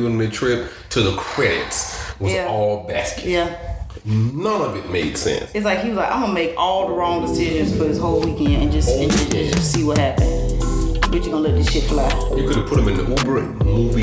[0.00, 2.48] they the trip to the credits was Yeah.
[2.48, 3.24] all basket.
[3.24, 3.56] Yeah.
[4.04, 5.50] None of it made sense.
[5.54, 8.20] It's like he was like, I'm gonna make all the wrong decisions for this whole
[8.20, 9.54] weekend and just, and just, weekend.
[9.54, 10.52] just see what happens.
[11.06, 12.08] Bitch, you gonna let this shit fly.
[12.36, 14.02] You could have put them in the Uber movie.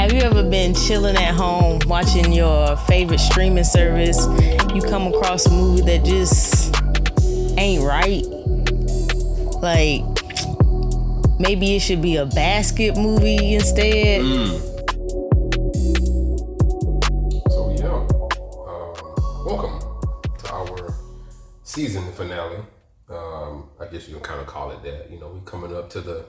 [0.00, 4.26] Have you ever been chilling at home watching your favorite streaming service?
[4.74, 6.74] You come across a movie that just
[7.58, 8.22] ain't right?
[9.62, 10.04] Like,
[11.46, 14.22] maybe it should be a basket movie instead?
[17.50, 18.06] So yeah,
[18.66, 18.94] um,
[19.44, 19.78] welcome
[20.38, 20.94] to our
[21.62, 22.64] season finale.
[23.10, 25.10] Um, I guess you can kind of call it that.
[25.10, 26.24] You know, we're coming up to the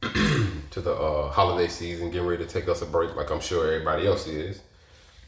[0.70, 3.70] to the uh, holiday season, getting ready to take us a break, like I'm sure
[3.70, 4.62] everybody else is.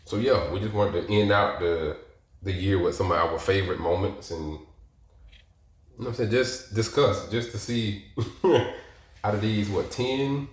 [0.06, 1.98] So yeah, we just wanted to end out the
[2.42, 6.74] the year with some of our favorite moments and you know what I'm saying, just
[6.74, 8.05] discuss, just to see
[9.26, 10.48] out of these what ten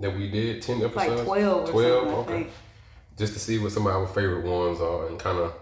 [0.00, 2.08] that we did, ten episodes, Like 12 or 12?
[2.08, 2.50] I okay think.
[3.18, 5.52] just to see what some of our favorite ones are and kind of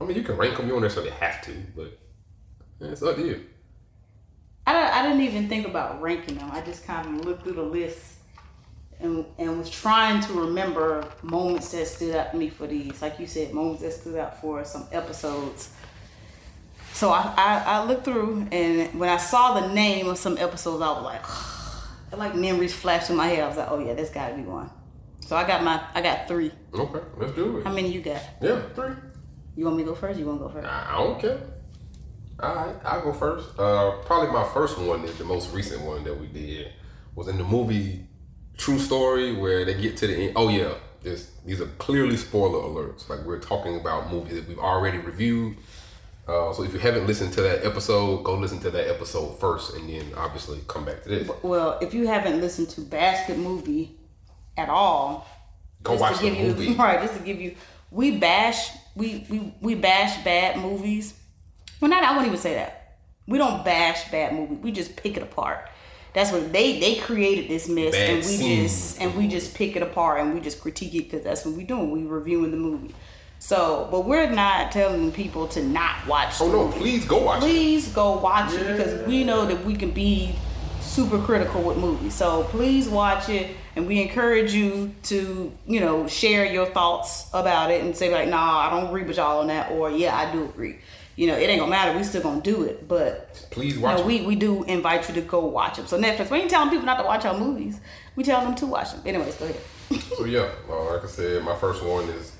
[0.00, 1.98] I mean you can rank them you don't necessarily have to but
[2.80, 3.44] yeah, it's up to you
[4.66, 6.50] I, I didn't even think about ranking them.
[6.50, 8.14] I just kind of looked through the list
[8.98, 13.02] and, and was trying to remember moments that stood out to me for these.
[13.02, 15.70] Like you said, moments that stood out for some episodes.
[16.94, 20.80] So I, I, I looked through and when I saw the name of some episodes,
[20.80, 21.24] I was like,
[22.18, 23.40] like memories flashed in my head.
[23.44, 24.70] I was like, oh yeah, that's got to be one.
[25.20, 26.50] So I got my, I got three.
[26.74, 28.20] okay let's do it How many you got?
[28.42, 28.94] yeah three
[29.56, 30.18] You want me to go first?
[30.18, 30.66] You want to go first?
[30.68, 31.40] I don't care
[32.42, 36.18] alright I'll go first uh, probably my first one is the most recent one that
[36.20, 36.72] we did
[37.14, 38.06] was in the movie
[38.58, 42.58] True Story where they get to the end oh yeah this, these are clearly spoiler
[42.58, 45.56] alerts like we're talking about movies that we've already reviewed
[46.26, 49.74] uh, so if you haven't listened to that episode, go listen to that episode first,
[49.76, 51.30] and then obviously come back to this.
[51.42, 53.96] Well, if you haven't listened to Basket Movie
[54.56, 55.26] at all,
[55.82, 56.74] Go watch the give you movie.
[56.78, 57.54] right just to give you
[57.90, 61.12] we bash we we, we bash bad movies
[61.78, 62.96] well not i wouldn't even say that
[63.26, 65.68] we don't bash bad movies we just pick it apart
[66.14, 68.72] that's what they they created this mess Bad and we scenes.
[68.72, 71.54] just and we just pick it apart and we just critique it because that's what
[71.54, 72.94] we doing we reviewing the movie
[73.44, 77.46] so but we're not telling people to not watch Oh no, please go watch it.
[77.46, 80.34] please go watch it because we know that we can be
[80.80, 82.14] super critical with movies.
[82.14, 87.70] So please watch it, and we encourage you to, you know, share your thoughts about
[87.70, 90.32] it and say like, "Nah, I don't agree with y'all on that," or "Yeah, I
[90.32, 90.78] do agree."
[91.16, 91.96] You know, it ain't gonna matter.
[91.96, 94.06] We still gonna do it, but Please you watch know, it.
[94.06, 95.86] we we do invite you to go watch them.
[95.86, 97.80] So Netflix, we ain't telling people not to watch our movies.
[98.16, 99.02] We tell them to watch them.
[99.04, 99.60] Anyways, go ahead.
[100.16, 102.32] So yeah, uh, like I said, my first one is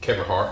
[0.00, 0.50] Kevin Hart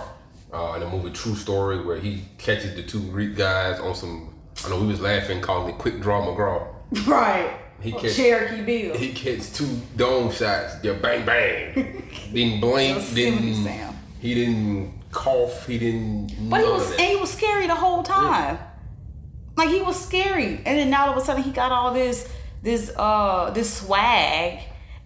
[0.52, 4.34] uh, in the movie True Story, where he catches the two Greek guys on some.
[4.64, 6.66] I know we was laughing, calling it quick draw McGraw.
[7.06, 7.56] right.
[7.80, 8.96] He catch- Cherokee Bill.
[8.96, 12.02] He gets two dome shots, yeah, bang bang.
[12.32, 13.54] didn't blink, didn't.
[13.62, 13.94] Sam.
[14.20, 15.66] He didn't cough.
[15.66, 16.32] He didn't.
[16.50, 18.58] But he was and he was scary the whole time.
[19.56, 20.56] Like he was scary.
[20.56, 22.28] And then now all of a sudden he got all this
[22.62, 24.60] this uh this swag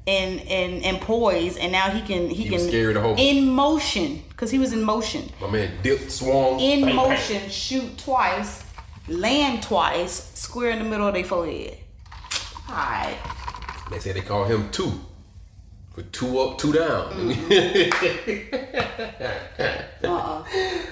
[0.07, 3.15] and and and poise and now he can he, He can was scary the whole-
[3.17, 5.31] in motion because he was in motion.
[5.41, 6.59] My man dipped, swung.
[6.61, 6.97] In bang, bang.
[6.97, 8.65] motion, shoot twice,
[9.09, 11.79] land twice, square in the middle of their forehead.
[12.69, 13.17] Alright.
[13.91, 14.93] They say they call him two.
[15.95, 17.13] With two up, two down.
[17.13, 18.47] Mm-hmm.
[20.05, 20.45] Uh-uh.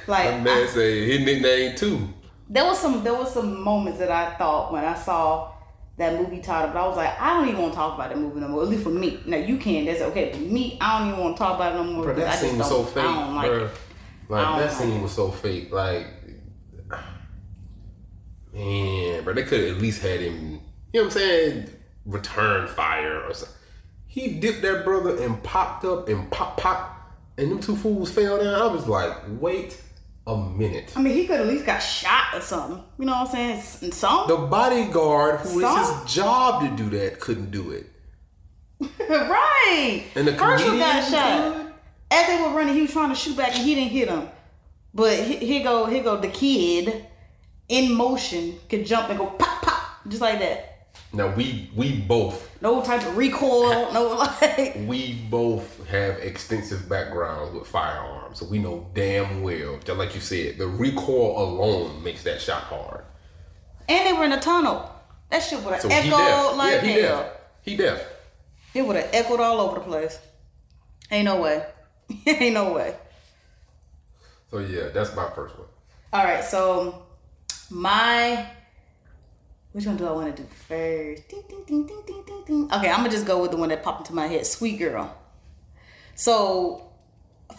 [0.07, 2.09] Like That man say his nickname two.
[2.49, 5.53] there was some there was some moments that I thought when I saw
[6.01, 8.19] that movie title, but I was like, I don't even want to talk about that
[8.19, 8.63] movie no more.
[8.63, 9.21] At least for me.
[9.27, 10.31] Now you can, that's okay.
[10.33, 12.13] But me, I don't even want to talk about it no more.
[12.15, 13.65] That scene was so fake, I don't like bro.
[13.67, 13.71] it.
[14.29, 15.71] Like that scene was so fake.
[15.71, 16.07] Like,
[18.55, 20.61] man, bro, they could have at least had him.
[20.93, 21.71] You know what I'm saying?
[22.07, 23.57] Return fire or something.
[24.07, 28.39] He dipped that brother and popped up and pop pop, and them two fools fell
[28.39, 28.55] down.
[28.55, 29.81] I was like, wait
[30.33, 30.93] a minute.
[30.97, 32.83] I mean, he could at least got shot or something.
[32.99, 33.63] You know what I'm saying?
[33.83, 34.29] And Some.
[34.29, 37.87] The bodyguard, who is Some- his job to do that, couldn't do it.
[39.09, 40.05] right.
[40.15, 41.67] And the Herschel got shot.
[42.11, 44.29] As they were running, he was trying to shoot back and he didn't hit him.
[44.95, 47.07] But he- here go, here go the kid
[47.69, 50.70] in motion could jump and go pop pop just like that.
[51.13, 54.77] Now we we both No type of recoil, no like.
[54.87, 60.21] we both have extensive backgrounds with firearms, so we know damn well, just like you
[60.21, 63.05] said, the recoil alone makes that shot hard.
[63.89, 64.89] And they were in a tunnel.
[65.31, 67.23] That shit would have So echoed like yeah, he hell.
[67.23, 67.33] deaf.
[67.63, 68.07] He deaf.
[68.73, 70.17] It would have echoed all over the place.
[71.11, 71.65] Ain't no way.
[72.27, 72.95] Ain't no way.
[74.53, 75.67] So yeah, that's my first one.
[76.13, 77.03] All right, so
[77.69, 78.47] my
[79.73, 81.29] Which one do I want to do first?
[81.29, 82.73] Ding, ding, ding, ding, ding, ding, ding.
[82.73, 85.17] Okay, I'm gonna just go with the one that popped into my head, Sweet Girl.
[86.17, 86.91] So,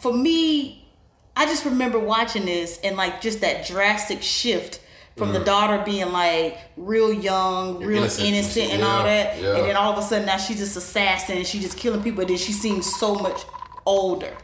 [0.01, 0.89] for me,
[1.35, 4.81] I just remember watching this and like just that drastic shift
[5.17, 8.83] from the daughter being like real young, real innocent innocent, and shit.
[8.83, 9.55] all that, yeah.
[9.55, 12.21] and then all of a sudden now she's just assassin and she's just killing people.
[12.21, 13.41] And then she seems so much
[13.85, 14.35] older.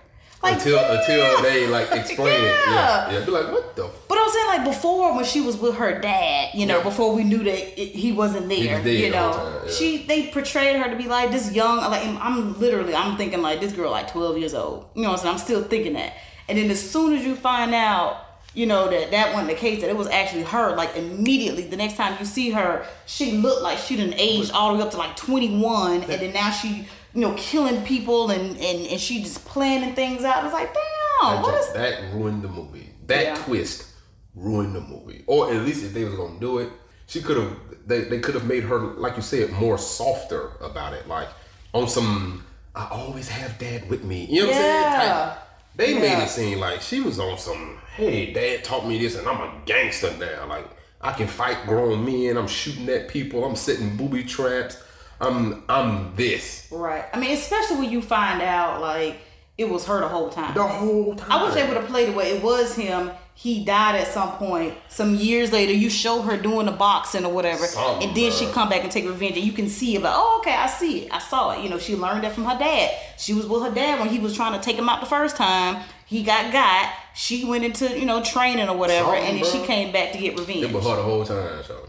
[0.43, 2.55] Like, until until they like explain it.
[2.67, 2.71] Yeah,
[3.11, 3.19] Yeah.
[3.19, 3.25] yeah.
[3.25, 3.85] Be like, what the?
[3.85, 3.91] F-?
[4.07, 6.83] But I'm saying like before when she was with her dad, you know, Yeah.
[6.83, 9.71] before we knew that it, he wasn't there, was dead you know, time, yeah.
[9.73, 11.77] she they portrayed her to be like this young.
[11.77, 14.85] Like I'm- literally I'm thinking like this girl like 12 years old.
[14.95, 15.33] You know what I'm saying?
[15.33, 16.13] I'm still thinking that.
[16.47, 18.23] And then as soon as you find out,
[18.53, 20.75] you know that that wasn't the case, that it was actually her.
[20.75, 24.71] Like immediately the next time you see her, she looked like she didn't aged all
[24.71, 26.87] the way up to like 21, and then now she
[27.17, 30.45] you know killing people and and and she just planning things out.
[30.45, 32.89] It's like damn, That, what is that ruined the movie.
[33.07, 33.35] That Yeah.
[33.43, 33.87] twist
[34.35, 35.23] ruined the movie.
[35.25, 36.69] Or at least if they was gonna do it,
[37.07, 37.57] she could have.
[37.87, 41.07] They, they could have made her, like you said, more softer about it.
[41.07, 41.29] Like
[41.73, 42.43] on some,
[42.75, 44.25] I always have dad with me.
[44.25, 44.93] You know what I'm saying?
[44.93, 45.37] Type.
[45.77, 47.79] They made it seem like she was on some.
[47.95, 50.47] Hey, dad taught me this, and I'm a gangster now.
[50.47, 50.67] Like
[51.01, 52.37] I can fight grown men.
[52.37, 53.43] I'm shooting at people.
[53.43, 54.83] I'm setting booby traps.
[55.19, 57.05] I'm I'm this Right.
[57.13, 59.19] I mean, especially when you find out like
[59.57, 60.53] it was her the whole time.
[60.53, 61.31] the whole time.
[61.31, 63.11] I wish they would have played it where it was him.
[63.33, 64.73] He died at some point.
[64.89, 68.47] Some years later, you show her doing the boxing or whatever, Something, and then she
[68.47, 70.01] come back and take revenge, and you can see it.
[70.01, 71.13] Like, oh, okay, I see it.
[71.13, 71.63] I saw it.
[71.63, 72.97] You know, she learned that from her dad.
[73.19, 75.35] She was with her dad when he was trying to take him out the first
[75.35, 75.83] time.
[76.07, 76.91] He got got.
[77.13, 80.17] She went into you know training or whatever, Something, and then she came back to
[80.17, 80.63] get revenge.
[80.63, 81.87] It was her the whole time, so.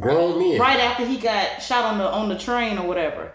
[0.00, 0.60] Grown men.
[0.60, 3.32] Right after he got shot on the on the train or whatever.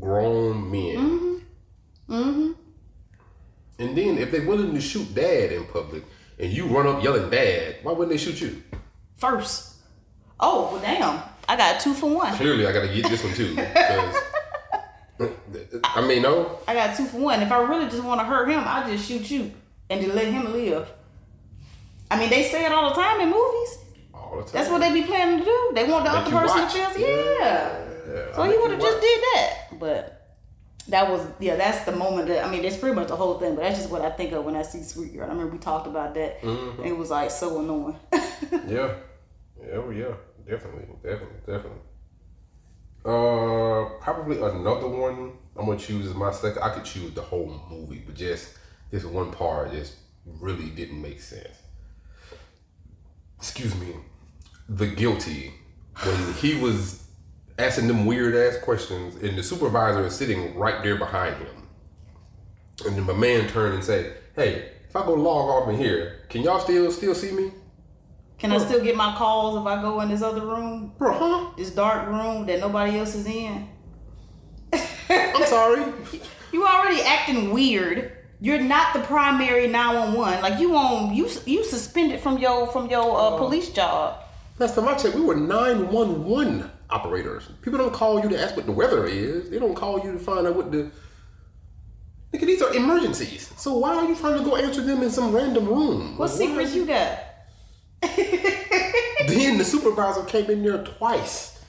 [0.00, 0.96] Grown men.
[0.96, 2.14] Mm-hmm.
[2.14, 2.52] Mm-hmm.
[3.78, 6.04] And then if they're willing to shoot dad in public
[6.38, 8.62] and you run up yelling dad, why wouldn't they shoot you?
[9.16, 9.74] first.
[10.38, 11.22] Oh, well, damn.
[11.48, 12.34] I got two for one.
[12.34, 13.56] Clearly I gotta get this one too.
[15.84, 16.58] I mean no.
[16.68, 17.40] I got two for one.
[17.40, 19.52] If I really just want to hurt him, I'll just shoot you
[19.88, 20.90] and just let him live.
[22.10, 23.78] I mean, they say it all the time in movies.
[24.36, 24.52] All the time.
[24.60, 25.70] That's what they be planning to do.
[25.74, 26.72] They want the other person watch.
[26.74, 27.08] to feel.
[27.08, 27.82] Yeah.
[28.08, 29.78] Yeah, So I he would have just did that.
[29.78, 30.36] But
[30.88, 33.54] that was, yeah, that's the moment that, I mean, that's pretty much the whole thing,
[33.54, 35.24] but that's just what I think of when I see Sweet Girl.
[35.24, 36.40] I remember we talked about that.
[36.42, 36.82] Mm-hmm.
[36.82, 37.98] And it was like so annoying.
[38.68, 38.94] Yeah.
[39.60, 40.14] Yeah, oh yeah.
[40.46, 41.80] Definitely, definitely, definitely.
[43.04, 46.62] Uh probably another one I'm gonna choose as my second.
[46.62, 48.54] I could choose the whole movie, but just
[48.90, 49.94] this one part just
[50.24, 51.56] really didn't make sense.
[53.38, 53.94] Excuse me.
[54.68, 55.54] The guilty
[56.02, 57.06] when he was
[57.58, 61.68] asking them weird ass questions and the supervisor is sitting right there behind him.
[62.84, 66.26] And then my man turned and said, Hey, if I go log off in here,
[66.28, 67.52] can y'all still still see me?
[68.38, 70.92] Can I still get my calls if I go in this other room?
[70.98, 71.52] Bro, huh?
[71.56, 73.68] This dark room that nobody else is in?
[75.08, 75.84] I'm sorry.
[76.52, 78.16] You already acting weird.
[78.40, 80.40] You're not the primary 911.
[80.40, 84.24] Like you on you you suspended from your from your uh, police job.
[84.58, 87.48] Last time I checked, we were 911 operators.
[87.62, 89.50] People don't call you to ask what the weather is.
[89.50, 90.90] They don't call you to find out what the.
[92.32, 93.52] Nigga, these are emergencies.
[93.56, 96.16] So why are you trying to go answer them in some random room?
[96.18, 97.18] What Like, secrets you got?
[99.26, 101.60] Then the supervisor came in there twice.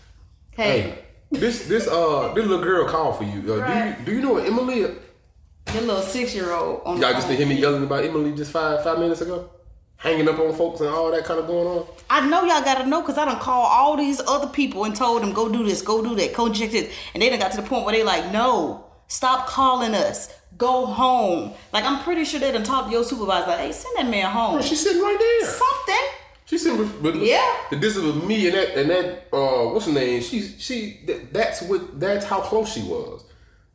[0.52, 1.00] Hey, Hey,
[1.32, 3.54] this this uh this little girl called for you.
[3.54, 3.96] Uh, Right.
[3.96, 4.80] Do you do you know what Emily?
[4.80, 8.84] your little six year old Y'all just to hear me yelling about Emily just five
[8.84, 9.50] five minutes ago,
[9.98, 11.88] hanging up on folks and all that kind of going on.
[12.10, 15.22] I know y'all gotta know because I done called all these other people and told
[15.22, 17.62] them go do this, go do that, go check this, and they done got to
[17.62, 21.54] the point where they like, no, stop calling us, go home.
[21.74, 24.32] Like I'm pretty sure they done talked to your supervisor, like, hey, send that man
[24.32, 24.54] home.
[24.54, 25.50] Bro, she's sitting right there.
[25.50, 26.08] Something.
[26.46, 27.58] She said, with, with, Yeah.
[27.70, 30.22] The this is with me and that and that uh what's her name?
[30.22, 33.26] She she that, that's what that's how close she was.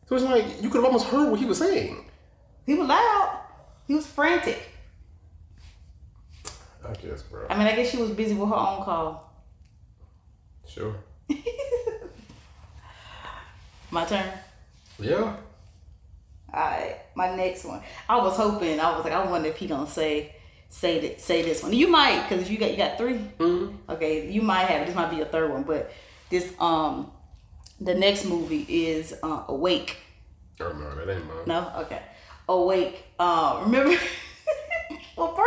[0.08, 2.08] So it's like you could have almost heard what he was saying.
[2.64, 3.40] He was loud.
[3.86, 4.71] He was frantic.
[6.84, 7.46] I guess, bro.
[7.48, 9.30] I mean, I guess she was busy with her own call.
[10.66, 10.94] Sure.
[13.90, 14.24] My turn.
[14.98, 15.36] Yeah.
[16.52, 17.82] Alright, my next one.
[18.08, 18.78] I was hoping.
[18.78, 20.34] I was like, I wonder if he gonna say
[20.68, 21.72] say that say this one.
[21.72, 23.20] You might, cause if you got you got 3
[23.88, 24.86] Okay, you might have.
[24.86, 25.90] This might be your third one, but
[26.28, 27.10] this um
[27.80, 29.96] the next movie is uh, Awake.
[30.60, 31.36] Oh no, that ain't mine.
[31.46, 32.02] No, okay.
[32.48, 33.02] Awake.
[33.18, 33.96] Uh, remember?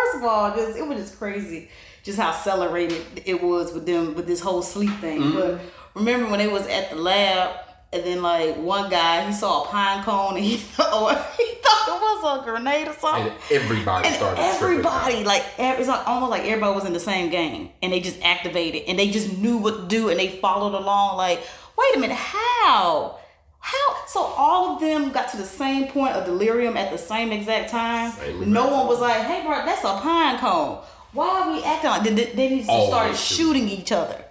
[0.06, 1.70] first of all, just it was just crazy,
[2.04, 5.22] just how accelerated it was with them with this whole sleep thing.
[5.22, 5.40] Mm-hmm.
[5.40, 5.62] But
[5.94, 7.56] remember when they was at the lab,
[7.94, 11.88] and then like one guy he saw a pine cone and he thought he thought
[11.88, 13.28] it was a grenade or something.
[13.28, 17.30] And everybody And started everybody, like, it's like almost like everybody was in the same
[17.30, 20.78] game, and they just activated, and they just knew what to do, and they followed
[20.78, 21.18] along.
[21.18, 21.42] Like,
[21.78, 23.20] wait a minute, how?
[23.66, 24.06] How?
[24.06, 27.72] So all of them got to the same point of delirium at the same exact
[27.72, 28.12] time.
[28.12, 30.84] Same no one was like, "Hey, bro, that's a pine cone.
[31.14, 33.68] Why are we acting like?" They, they, they just Always started shooting.
[33.68, 34.24] each other.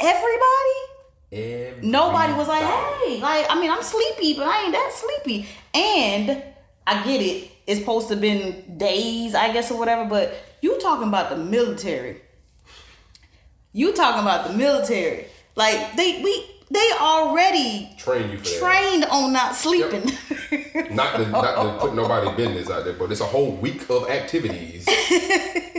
[0.00, 0.78] Everybody.
[1.30, 1.86] Everybody.
[1.86, 5.46] Nobody was like, hey, like, I mean, I'm sleepy, but I ain't that sleepy.
[5.74, 6.42] And
[6.86, 7.50] I get it.
[7.66, 11.36] It's supposed to have been days, I guess, or whatever, but you talking about the
[11.36, 12.22] military.
[13.74, 15.26] You talking about the military.
[15.56, 18.58] Like, they, we, they already Train you for that.
[18.60, 20.12] trained on not sleeping.
[20.94, 24.08] Not to, not to put nobody business out there, but it's a whole week of
[24.10, 24.86] activities.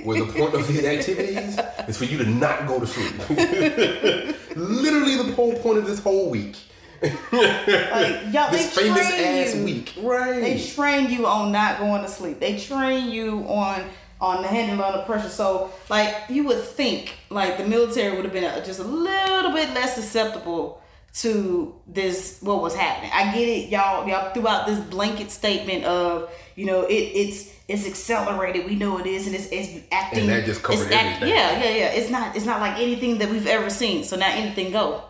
[0.04, 3.30] where the point of these activities is for you to not go to sleep.
[4.56, 6.56] Literally, the whole point of this whole week.
[7.02, 9.64] like, y'all, This they famous ass you.
[9.64, 9.94] week.
[10.02, 10.42] Right.
[10.42, 12.40] They train you on not going to sleep.
[12.40, 13.84] They train you on
[14.22, 15.30] on the handling of under pressure.
[15.30, 19.74] So like you would think like the military would have been just a little bit
[19.74, 20.79] less susceptible
[21.16, 23.12] to this what was happening.
[23.14, 24.08] I get it, y'all.
[24.08, 28.66] Y'all threw out this blanket statement of you know it it's it's accelerated.
[28.66, 30.22] We know it is, and it's it's acting.
[30.22, 31.30] And that just covered act- everything.
[31.30, 31.92] yeah, yeah, yeah.
[31.92, 34.04] It's not it's not like anything that we've ever seen.
[34.04, 35.04] So now anything go.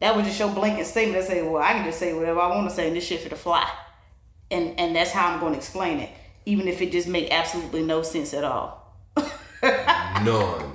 [0.00, 2.48] That would just show blanket statement I say, well, I can just say whatever I
[2.48, 3.66] want to say, and this shit for the fly
[4.50, 6.10] and and that's how I'm going to explain it,
[6.44, 8.94] even if it just make absolutely no sense at all.
[9.62, 10.72] None.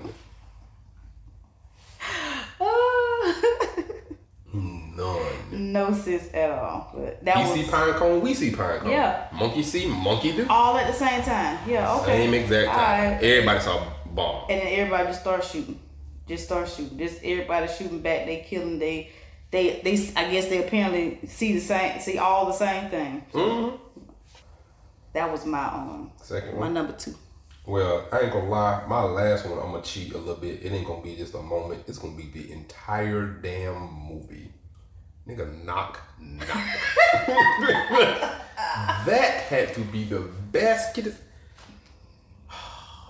[4.53, 5.60] None.
[5.71, 6.91] No sense at all.
[6.93, 8.91] But that He was see pine cone, we see pine cone.
[8.91, 9.27] Yeah.
[9.33, 10.45] Monkey see, monkey do.
[10.49, 11.57] all at the same time.
[11.67, 12.25] Yeah, okay.
[12.25, 13.11] Same exact All time.
[13.13, 13.23] right.
[13.23, 14.47] Everybody saw ball.
[14.49, 15.79] And then everybody just start shooting.
[16.27, 16.97] Just start shooting.
[16.97, 18.25] Just everybody shooting back.
[18.25, 18.79] They killing.
[18.79, 19.11] They,
[19.51, 19.93] they, they.
[20.15, 23.19] I guess they apparently see the same, see all the same thing.
[23.33, 23.75] hmm
[25.13, 26.73] That was my um, Second my one.
[26.73, 27.15] number two.
[27.65, 28.83] Well, I ain't gonna lie.
[28.87, 30.63] My last one, I'm gonna cheat a little bit.
[30.63, 31.83] It ain't gonna be just a moment.
[31.87, 34.50] It's gonna be the entire damn movie.
[35.31, 36.49] Nigga, knock, knock.
[39.05, 40.19] that had to be the
[40.51, 41.15] basket.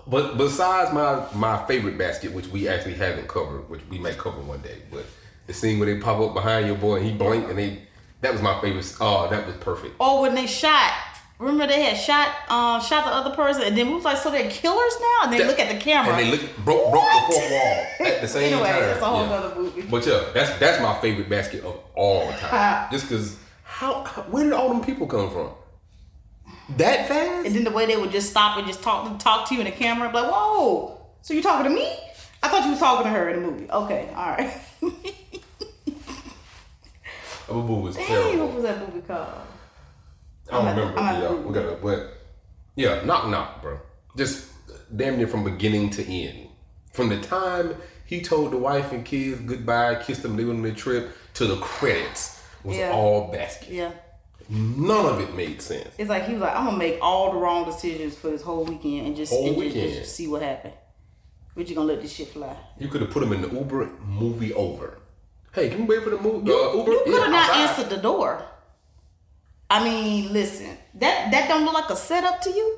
[0.06, 4.40] But besides my my favorite basket, which we actually haven't covered, which we may cover
[4.40, 5.06] one day, but
[5.48, 7.88] the scene where they pop up behind your boy and he blink and they
[8.22, 8.96] that was my favorite.
[9.01, 9.96] Oh, that was perfect.
[10.00, 10.94] Or when they shot.
[11.42, 14.30] Remember they had shot um shot the other person and then we was like, so
[14.30, 15.24] they're killers now?
[15.24, 16.14] And they That- look at the camera.
[16.16, 18.82] And they look broke broke the fourth wall at the same anyway, time.
[18.82, 19.30] that's a whole Yeah.
[19.30, 19.82] nother movie.
[19.82, 22.88] But yeah, that's that's my favorite basket of all time.
[22.92, 25.50] Just cause how, how where did all them people come from?
[26.78, 27.48] That fast?
[27.48, 29.66] And then the way they would just stop and just talk talk to you in
[29.66, 31.92] the camera, like, whoa, so you talking to me?
[32.44, 33.70] I thought you was talking to her in the movie.
[33.70, 34.54] Okay, all right.
[37.50, 39.28] Abu was Dang, what was that movie called?
[40.51, 41.01] I don't I'm remember.
[41.01, 42.13] Not yeah, we gotta but
[42.75, 43.79] yeah, knock knock, bro.
[44.17, 44.48] Just
[44.96, 46.50] damn near from beginning to end.
[46.93, 51.12] From the time he told the wife and kids goodbye, kissed them, leaving the trip,
[51.36, 52.91] to the credits was Yeah.
[52.91, 53.70] all basket.
[53.70, 53.91] Yeah.
[54.50, 55.88] None of it made sense.
[55.98, 58.65] It's like he was like, I'm gonna make all the wrong decisions for this whole
[58.65, 59.93] weekend and just, and weekend.
[59.93, 60.74] just see what happened.
[61.55, 62.55] But you gonna let this shit fly.
[62.77, 64.98] You could have put him in the Uber movie over.
[65.53, 66.48] Hey, can we wait for the movie?
[66.50, 66.91] You, uh, Uber?
[66.91, 67.70] you could Yeah, have not outside.
[67.79, 68.43] answered the door.
[69.72, 72.78] I mean, listen, that that don't look like a setup to you.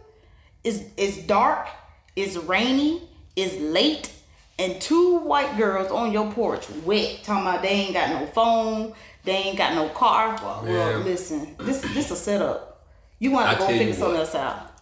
[0.63, 1.67] It's it's dark,
[2.15, 3.01] it's rainy,
[3.35, 4.13] it's late,
[4.59, 8.93] and two white girls on your porch, wet, talking about they ain't got no phone,
[9.23, 10.35] they ain't got no car.
[10.43, 12.85] Well, well listen, this this a setup.
[13.17, 14.73] You want to go figure something else out.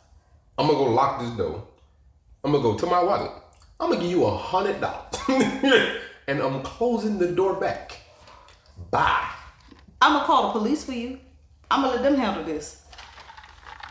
[0.57, 1.65] I'm gonna go lock this door.
[2.43, 3.31] I'm gonna go to my wallet.
[3.79, 8.01] I'm gonna give you a hundred dollars, and I'm closing the door back.
[8.89, 9.29] Bye.
[10.01, 11.17] I'm gonna call the police for you.
[11.71, 12.83] I'm gonna let them handle this.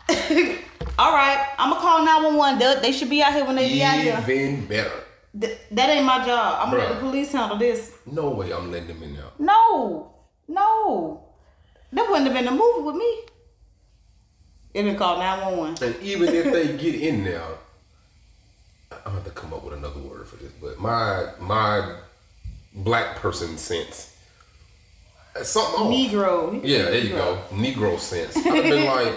[0.99, 2.59] All right, I'm gonna call 911.
[2.59, 4.23] They, they should be out here when they be out here.
[4.27, 4.91] Even better.
[5.39, 6.59] Th- that ain't my job.
[6.61, 7.93] I'm gonna let the police handle this.
[8.05, 9.31] No way I'm letting them in now.
[9.39, 10.13] No,
[10.47, 11.23] no,
[11.93, 13.21] that wouldn't have been the movie with me.
[14.73, 15.83] It been called 911.
[15.93, 17.41] And even if they get in there,
[18.91, 20.51] I'm gonna have to come up with another word for this.
[20.61, 21.97] But my my
[22.75, 24.10] black person sense,
[25.43, 25.91] something off.
[25.91, 26.61] Negro.
[26.63, 27.39] Yeah, there you go.
[27.51, 28.35] Negro sense.
[28.37, 29.13] I've been like,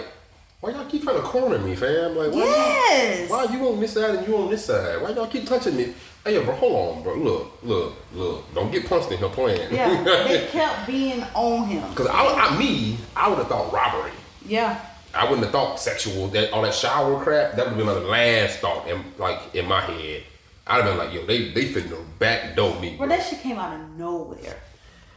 [0.61, 2.15] why y'all keep trying to corner me, fam?
[2.15, 3.29] Like, why, Yes.
[3.29, 5.01] you, why you on this side and you on this side?
[5.01, 5.93] Why y'all keep touching me?
[6.23, 7.15] Hey, bro, hold on, bro.
[7.15, 8.53] Look, look, look.
[8.55, 9.71] Don't get punched in here playing.
[9.71, 11.87] Yeah, they kept being on him.
[11.91, 14.11] Because I, I, me, I would have thought robbery.
[14.45, 14.79] Yeah.
[15.13, 16.27] I wouldn't have thought sexual.
[16.29, 17.51] That all that shower crap.
[17.53, 20.23] That would have been my last thought, in, like in my head.
[20.67, 22.97] I'd have been like, yo, they they finna back door me.
[22.97, 23.07] Bro.
[23.09, 24.57] that shit came out of nowhere.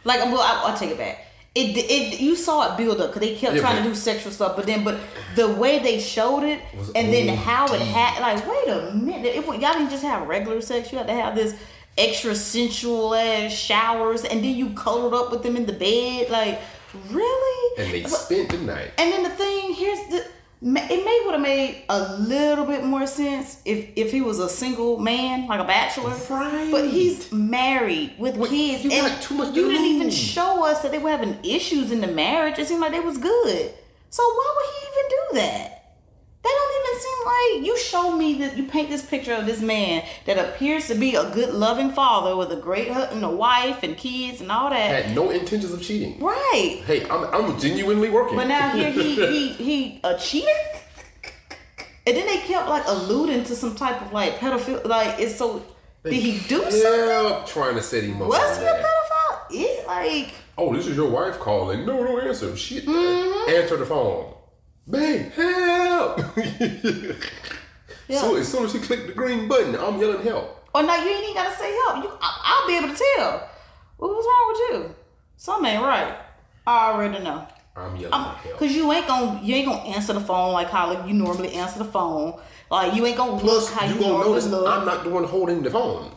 [0.05, 1.27] Like, well, I, I'll take it back.
[1.55, 4.33] it, it you saw it build up because they kept Yeah, trying to do sexual
[4.33, 4.99] stuff, but then but
[5.35, 9.35] the way they showed it Was and then how it had like wait a minute,
[9.37, 11.55] it, y'all didn't just have regular sex, you had to have this
[11.97, 16.61] extra sensual ass showers, and then you cuddled up with them in the bed, like
[17.11, 17.83] really?
[17.85, 18.91] And they But- spent the night.
[18.99, 20.25] and then the thing here's the
[20.61, 24.49] it may would have made a little bit more sense if if he was a
[24.49, 26.15] single man, like a bachelor.
[26.29, 26.71] Right.
[26.71, 28.83] But he's married with kids.
[28.83, 31.93] you got too much to You didn't even show us that they were having issues
[31.93, 32.59] in the marriage.
[32.59, 33.73] It seemed like they was good.
[34.11, 35.78] So why would he even do that?
[36.43, 39.61] That don't even seem like you show me that you paint this picture of this
[39.61, 43.83] man that appears to be a good, loving father with a great and a wife
[43.83, 45.05] and kids and all that.
[45.05, 46.19] Had no intentions of cheating.
[46.21, 46.83] Right.
[46.87, 48.37] Hey, I'm, I'm genuinely working.
[48.37, 50.49] But now here he he he a cheater.
[52.07, 54.85] And then they kept like alluding to some type of like pedophile.
[54.87, 55.65] Like it's so.
[56.05, 57.47] Did he do something?
[57.47, 58.29] Trying to set him up.
[58.29, 59.47] Was he a pedophile?
[59.51, 61.87] It's like Oh, this is your wife calling.
[61.87, 62.57] No, don't answer.
[62.57, 62.85] Shit.
[62.85, 63.51] Mm-hmm.
[63.51, 64.35] Answer the phone.
[64.89, 66.21] Babe, help.
[68.09, 68.23] Yeah.
[68.23, 70.67] So as soon as she clicked the green button, I'm yelling help.
[70.75, 72.03] Oh no, you ain't even gotta say help.
[72.03, 73.51] You, I, I'll be able to tell.
[73.99, 74.95] Well, what's wrong with you?
[75.37, 76.17] Something ain't right.
[76.67, 77.47] I already know.
[77.77, 78.59] I'm yelling I'm, help.
[78.59, 81.53] Cause you ain't gonna you ain't gonna answer the phone like how like you normally
[81.53, 82.41] answer the phone.
[82.71, 84.67] Like you ain't gonna look Plus, how you you, gonna notice look.
[84.67, 86.11] I'm not the one holding the phone.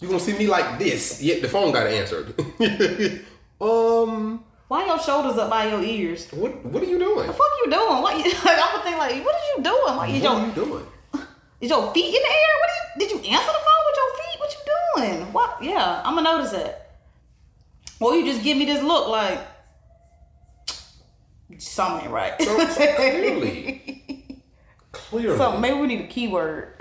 [0.00, 2.34] You gonna see me like this, yet the phone got answered.
[3.60, 6.26] um, Why your shoulders up by your ears?
[6.32, 7.28] what what are you doing?
[7.28, 8.02] The fuck you doing?
[8.02, 8.32] What you?
[8.44, 9.96] Like, I'm gonna think like, what are you doing?
[9.96, 10.86] Like, is What your are you doing?
[11.60, 12.54] is your feet in the air?
[12.60, 12.84] What are you?
[12.98, 14.40] Did you answer the phone with your feet?
[14.40, 15.32] What you doing?
[15.32, 15.62] What?
[15.62, 16.90] Yeah, I'm gonna notice that.
[18.00, 19.38] Or you just give me this look like
[21.58, 22.34] something right.
[22.42, 24.40] So, so clearly,
[24.90, 26.74] clearly, so maybe we need a keyword.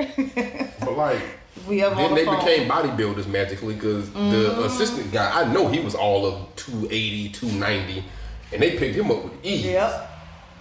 [0.79, 1.21] but like.
[1.67, 4.31] We ever Then on the they became bodybuilders magically because Mm-hmm.
[4.31, 8.03] the assistant guy, I know he was all of 280, 290,
[8.51, 9.65] and they picked him up with ease.
[9.65, 10.09] Yep.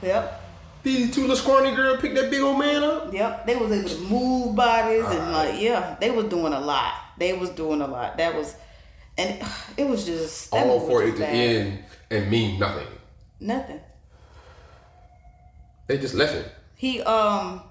[0.03, 0.39] Yep.
[0.83, 3.13] These two little scrawny girl picked that big old man up.
[3.15, 3.47] Yep.
[3.47, 6.95] They was able to move bodies and like yeah, they was doing a lot.
[7.19, 8.17] They was doing a lot.
[8.17, 8.57] That was
[9.17, 9.41] and
[9.77, 12.89] it was just that all for it to end and mean nothing.
[13.39, 13.81] Nothing.
[15.87, 16.45] They just left him.
[16.75, 17.63] He um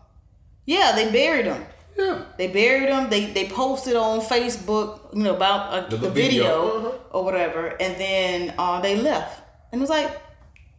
[0.66, 1.66] yeah, they buried him.
[1.98, 2.24] Yeah.
[2.38, 3.10] They buried him.
[3.10, 7.18] They they posted on Facebook, you know, about uh, The the, video, video, uh-huh.
[7.18, 9.42] or whatever, and then uh, they left.
[9.72, 10.22] And it was like,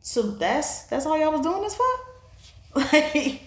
[0.01, 1.85] so that's that's all y'all was doing this for?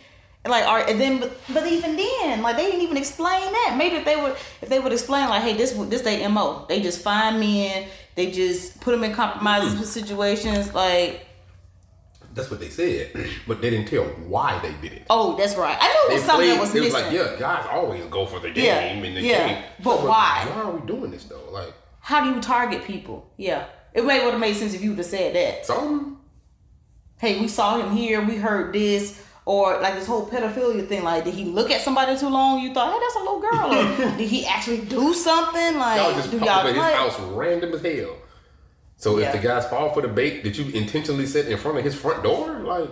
[0.48, 3.42] Like, like, all right, and then but, but even then, like they didn't even explain
[3.42, 3.76] that.
[3.78, 6.66] Maybe if they would if they would explain like, hey, this this they mo.
[6.70, 7.88] They just find men.
[8.14, 10.74] They just put them in compromising situations.
[10.74, 11.26] Like,
[12.36, 13.12] That's what they said,
[13.48, 15.08] but they didn't tell why they did it.
[15.10, 15.78] oh, that's right.
[15.80, 16.94] I know it They was something played, that was they missing.
[16.94, 19.64] was like, yeah, guys always go for the game Yeah, and the yeah, game.
[19.84, 20.46] but why?
[20.50, 21.50] Why are we doing this though?
[21.52, 23.32] Like, How do you target people?
[23.38, 23.66] Yeah.
[23.94, 25.66] It may would have made sense if you would have said that.
[25.66, 26.20] some
[27.18, 31.04] Hey, we saw him here, we heard this, or like this whole pedophilia thing.
[31.04, 32.60] Like, did he look at somebody too long?
[32.60, 34.18] You thought, hey, that's a little girl.
[34.18, 35.78] Did he actually do something?
[35.78, 38.18] Like, y'all just do y'all up at his house random as hell.
[38.98, 39.28] So Yeah.
[39.28, 41.96] if the guys fall for the bait, did you intentionally sit in front of his
[41.96, 42.60] front door?
[42.60, 42.90] Like,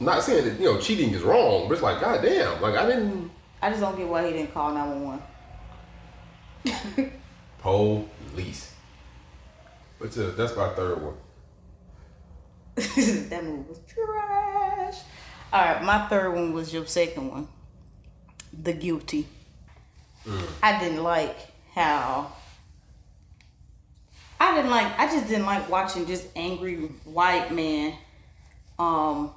[0.00, 3.30] not saying that you know cheating is wrong, but it's like, goddamn, like I didn't.
[3.62, 5.22] I just don't get why he didn't call 911.
[7.62, 8.72] Police.
[9.98, 11.14] But yeah, that's my third one.
[12.76, 14.96] that movie was trash.
[15.52, 17.48] All right, my third one was your second one.
[18.52, 19.26] The Guilty.
[20.26, 20.42] Mm.
[20.62, 21.36] I didn't like
[21.74, 22.32] how.
[24.40, 24.98] I didn't like.
[24.98, 27.94] I just didn't like watching just angry white man.
[28.78, 29.32] Um,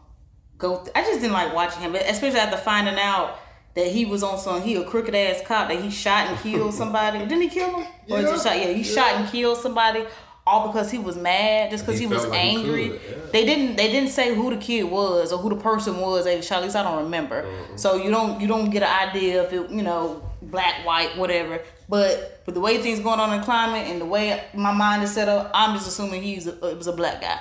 [0.58, 0.80] go.
[0.80, 3.40] Th- I just didn't like watching him, but especially after finding out
[3.76, 6.74] that he was on some he a crooked ass cop that he shot and killed
[6.74, 7.20] somebody.
[7.28, 7.88] Didn't he kill him?
[8.08, 8.16] Yeah.
[8.16, 8.60] Or he just Yeah, shot?
[8.62, 8.96] Yeah, he yeah.
[8.96, 10.06] shot and killed somebody
[10.48, 12.90] all because he was mad, just because He he, was like angry.
[12.90, 13.26] could, yeah.
[13.32, 13.76] They didn't.
[13.76, 16.26] They didn't say who the kid was or who the person was.
[16.26, 16.58] They shot.
[16.58, 17.44] At least I don't remember.
[17.44, 17.78] Mm-hmm.
[17.78, 18.42] So you don't.
[18.42, 19.70] You don't get an idea if it.
[19.70, 21.62] You know, black, white, whatever.
[21.88, 25.13] But with the way things going on in climate and the way my mind is
[25.13, 27.39] set up, I'm just assuming he's a, it was a black guy.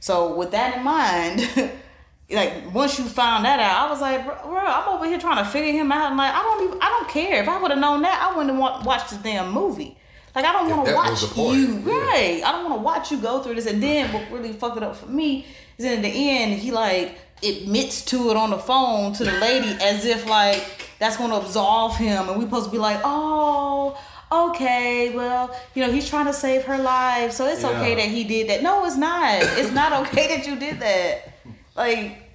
[0.00, 1.48] So with that in mind,
[2.30, 5.44] like once you found that out, I was like, bro, bro, I'm over here trying
[5.44, 6.08] to figure him out.
[6.08, 7.42] And like, I don't even, I don't care.
[7.42, 9.96] If I would have known that, I wouldn't want wa- watched this damn movie.
[10.34, 11.94] Like, I don't want to watch the you, yeah.
[11.94, 12.42] right?
[12.44, 13.66] I don't want to watch you go through this.
[13.66, 15.46] And then what really fucked it up for me
[15.78, 19.68] is in the end, he like admits to it on the phone to the lady
[19.80, 23.98] as if like that's gonna absolve him, and we supposed to be like, oh.
[24.32, 28.24] Okay, well, you know, he's trying to save her life, so it's okay that he
[28.24, 28.60] did that.
[28.60, 29.38] No, it's not.
[29.40, 31.32] It's not okay that you did that.
[31.76, 32.26] Like,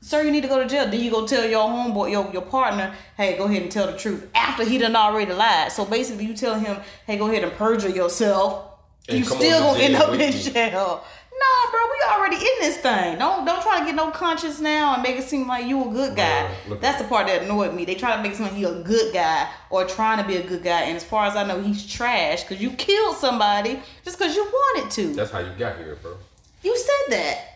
[0.00, 0.88] sir, you need to go to jail.
[0.88, 3.96] Then you go tell your homeboy, your, your partner, hey, go ahead and tell the
[3.96, 4.28] truth.
[4.34, 5.72] After he done already lied.
[5.72, 6.76] So basically you tell him,
[7.06, 8.66] hey, go ahead and perjure yourself
[9.08, 11.04] And you still gonna end up in jail.
[11.36, 13.18] No, bro, we already in this thing.
[13.18, 15.92] Don't don't try to get no conscience now and make it seem like you a
[15.92, 16.54] good guy.
[16.80, 17.84] That's the part that annoyed me.
[17.84, 20.36] They try to make it seem like he a good guy or trying to be
[20.36, 23.80] a good guy, and as far as I know, he's trash because you killed somebody
[24.04, 25.14] just because you wanted to.
[25.14, 26.16] That's how you got here, bro.
[26.62, 27.50] You said that.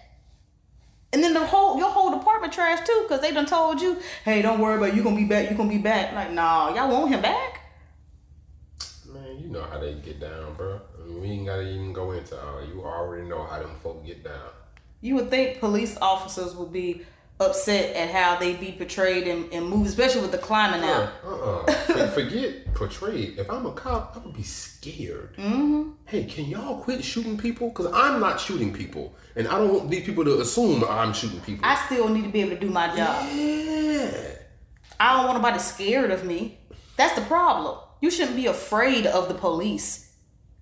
[1.13, 4.43] And then the whole your whole department trash too, because they done told you, hey,
[4.43, 6.13] don't worry about it, you gonna be back, you gonna be back.
[6.13, 7.61] Like, nah, y'all want him back?
[9.07, 10.81] Man, you know how they get down, bro.
[11.09, 12.37] We ain't gotta even go into.
[12.37, 14.51] Uh, you already know how them folk get down.
[15.01, 17.03] You would think police officers would be
[17.41, 21.11] upset at how they be portrayed and, in movies, especially with the climate now.
[21.25, 23.39] Uh uh For- Forget portrayed.
[23.39, 25.37] If I'm a cop, I would be scared.
[25.37, 25.91] Mm-hmm.
[26.07, 27.69] Hey, can y'all quit shooting people?
[27.69, 29.15] Because I'm not shooting people.
[29.37, 31.65] And I don't want these people to assume I'm shooting people.
[31.65, 33.29] I still need to be able to do my job.
[33.33, 34.11] yeah.
[35.01, 36.59] I don't want nobody scared of me.
[36.97, 37.79] That's the problem.
[38.01, 40.08] You shouldn't be afraid of the police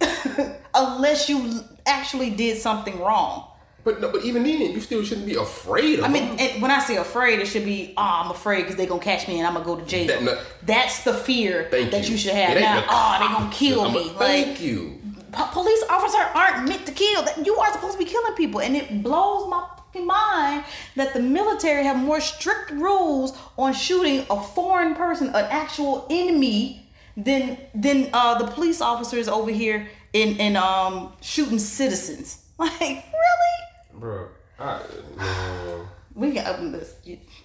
[0.74, 3.48] unless you actually did something wrong.
[3.84, 6.80] But no, but even then, you still shouldn't be afraid of I mean, when I
[6.80, 9.46] say afraid, it should be, oh, I'm afraid because they're going to catch me and
[9.46, 10.08] I'm going to go to jail.
[10.08, 12.10] That- no- That's the fear that you.
[12.12, 12.58] you, should have.
[12.58, 14.04] Now, the oh, they're going to kill I'm a- me.
[14.06, 14.98] Like, Thank you.
[15.30, 17.22] po- police officers aren't meant to kill.
[17.22, 18.60] That- You are supposed to be killing people.
[18.60, 20.64] And it blows my fucking mind
[20.96, 26.85] that the military have more strict rules on shooting a foreign person, an actual enemy,
[27.16, 32.42] than than uh, the police officers over here in, in um shooting citizens.
[32.58, 34.00] Like, really?
[34.00, 34.80] Bro, I,
[35.14, 35.86] man.
[36.14, 36.94] we can open this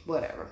[0.05, 0.47] whatever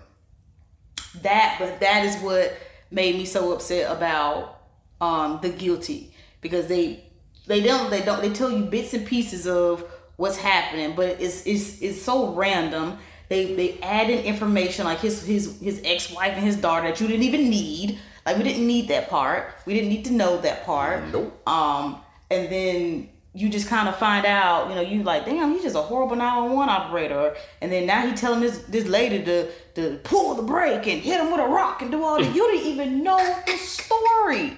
[1.22, 2.56] that but that is what
[2.92, 4.62] made me so upset about
[5.02, 7.04] um the guilty because they
[7.48, 9.84] they don't they don't they tell you bits and pieces of
[10.18, 12.98] what's happening but it's it's it's so random
[13.30, 17.08] they they add in information like his his his ex-wife and his daughter that you
[17.08, 17.98] didn't even need
[18.30, 21.48] like we didn't need that part we didn't need to know that part Nope.
[21.48, 21.98] um,
[22.32, 25.76] and then you just kind of find out, you know, you like, damn, he's just
[25.76, 27.36] a horrible 911 operator.
[27.62, 31.22] And then now he telling this this lady to to pull the brake and hit
[31.22, 32.36] him with a rock and do all that.
[32.36, 34.58] You didn't even know the story.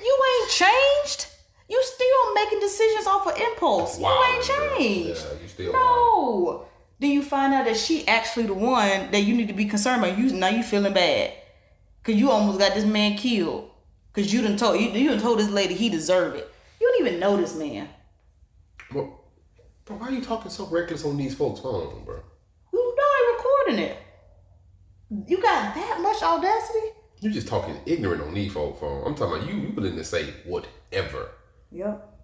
[0.00, 1.26] You ain't changed.
[1.68, 3.98] You still making decisions off of impulse.
[3.98, 4.44] Wow, you ain't
[4.78, 5.26] changed.
[5.26, 6.66] Yeah, you still no.
[7.00, 10.04] Then you find out that she actually the one that you need to be concerned
[10.04, 10.16] about.
[10.16, 11.32] You now you feeling bad.
[12.04, 13.70] Cause you almost got this man killed.
[14.12, 16.48] Cause you done told you, you done told this lady he deserved it.
[16.80, 17.88] You don't even know this man.
[18.92, 19.24] Well,
[19.84, 22.20] bro, why are you talking so reckless on these folks' phone, bro?
[22.72, 23.96] You know they recording it.
[25.28, 26.88] You got that much audacity?
[27.20, 29.02] You just talking ignorant on these folks' phone.
[29.06, 29.58] I'm talking about you.
[29.58, 31.30] You willing to say whatever.
[31.72, 32.14] Yep.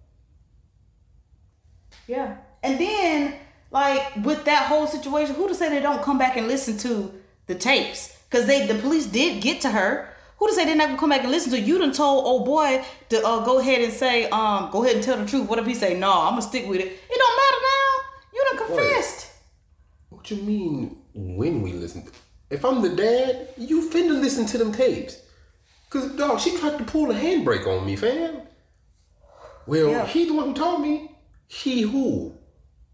[2.06, 2.36] Yeah.
[2.62, 3.34] And then,
[3.70, 7.14] like, with that whole situation, who to say they don't come back and listen to
[7.46, 8.19] the tapes?
[8.30, 10.08] Because they the police did get to her.
[10.38, 12.46] Who to say they're not gonna come back and listen to you done told old
[12.46, 15.48] boy to uh, go ahead and say, um, go ahead and tell the truth.
[15.48, 16.86] What if he say, no, I'm gonna stick with it?
[16.86, 18.32] It don't matter now.
[18.32, 19.32] You done confessed.
[20.08, 22.06] What you mean when we listen?
[22.06, 22.12] To,
[22.48, 25.20] if I'm the dad, you finna listen to them tapes.
[25.90, 28.42] Cause dog, she tried to pull a handbrake on me, fam.
[29.66, 30.06] Well, Yeah.
[30.06, 31.16] he the one who told me.
[31.48, 32.34] He who?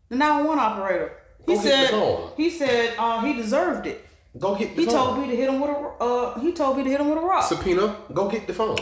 [0.09, 1.13] The 911 operator.
[1.47, 1.91] He said
[2.37, 4.06] he said uh, he deserved it.
[4.39, 4.95] Go get the He phone.
[4.95, 7.19] told me to hit him with a uh he told me to hit him with
[7.19, 7.45] a rock.
[7.45, 7.97] Subpoena.
[8.13, 8.77] Go get the phone.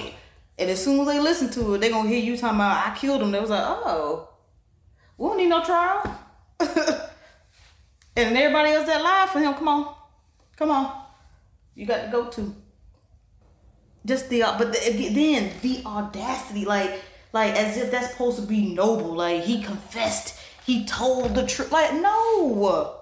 [0.59, 2.97] and as soon as they listen to it, they gonna hear you talking about I
[2.97, 3.31] killed him.
[3.31, 4.29] They was like, oh,
[5.19, 6.21] we don't need no trial.
[8.17, 9.95] and everybody else that lied for him, come on,
[10.57, 11.03] come on,
[11.75, 12.55] you got to go to.
[14.07, 17.01] Just the but the, then the audacity, like
[17.33, 19.15] like as if that's supposed to be noble.
[19.15, 21.73] Like he confessed, he told the truth.
[21.73, 23.01] Like no.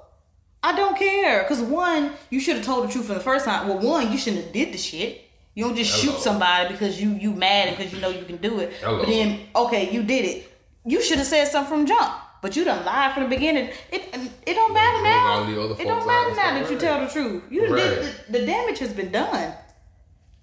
[0.63, 1.45] I don't care.
[1.45, 3.69] Cause one, you should have told the truth from the first time.
[3.69, 5.23] Well, one, you shouldn't have did the shit.
[5.55, 6.15] You don't just Hello.
[6.15, 8.73] shoot somebody because you you mad and because you know you can do it.
[8.81, 8.99] Hello.
[9.01, 10.53] But then, okay, you did it.
[10.85, 12.13] You should have said something from jump.
[12.41, 13.71] But you done lied from the beginning.
[13.91, 15.27] It um, it don't matter now.
[15.29, 17.43] all the other It don't matter now that you tell the truth.
[17.51, 19.55] You done did the, the damage has been done.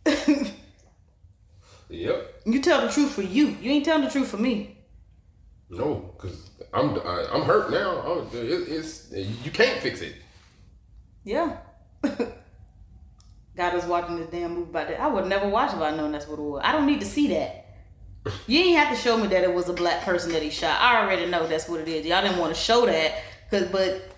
[1.92, 2.42] Yep.
[2.46, 3.48] you tell the truth for you.
[3.62, 4.78] You ain't telling the truth for me.
[5.70, 8.02] No, cause I'm I, I'm hurt now.
[8.04, 10.16] Oh, I'm, it, it's you can't fix it.
[11.24, 11.58] Yeah.
[13.56, 15.00] Got us watching this damn movie about that.
[15.00, 16.62] I would never watch if I known that's what it was.
[16.64, 17.66] I don't need to see that.
[18.48, 20.80] You ain't have to show me that it was a black person that he shot.
[20.80, 22.06] I already know that's what it is.
[22.06, 24.12] Y'all didn't want to show that, cause but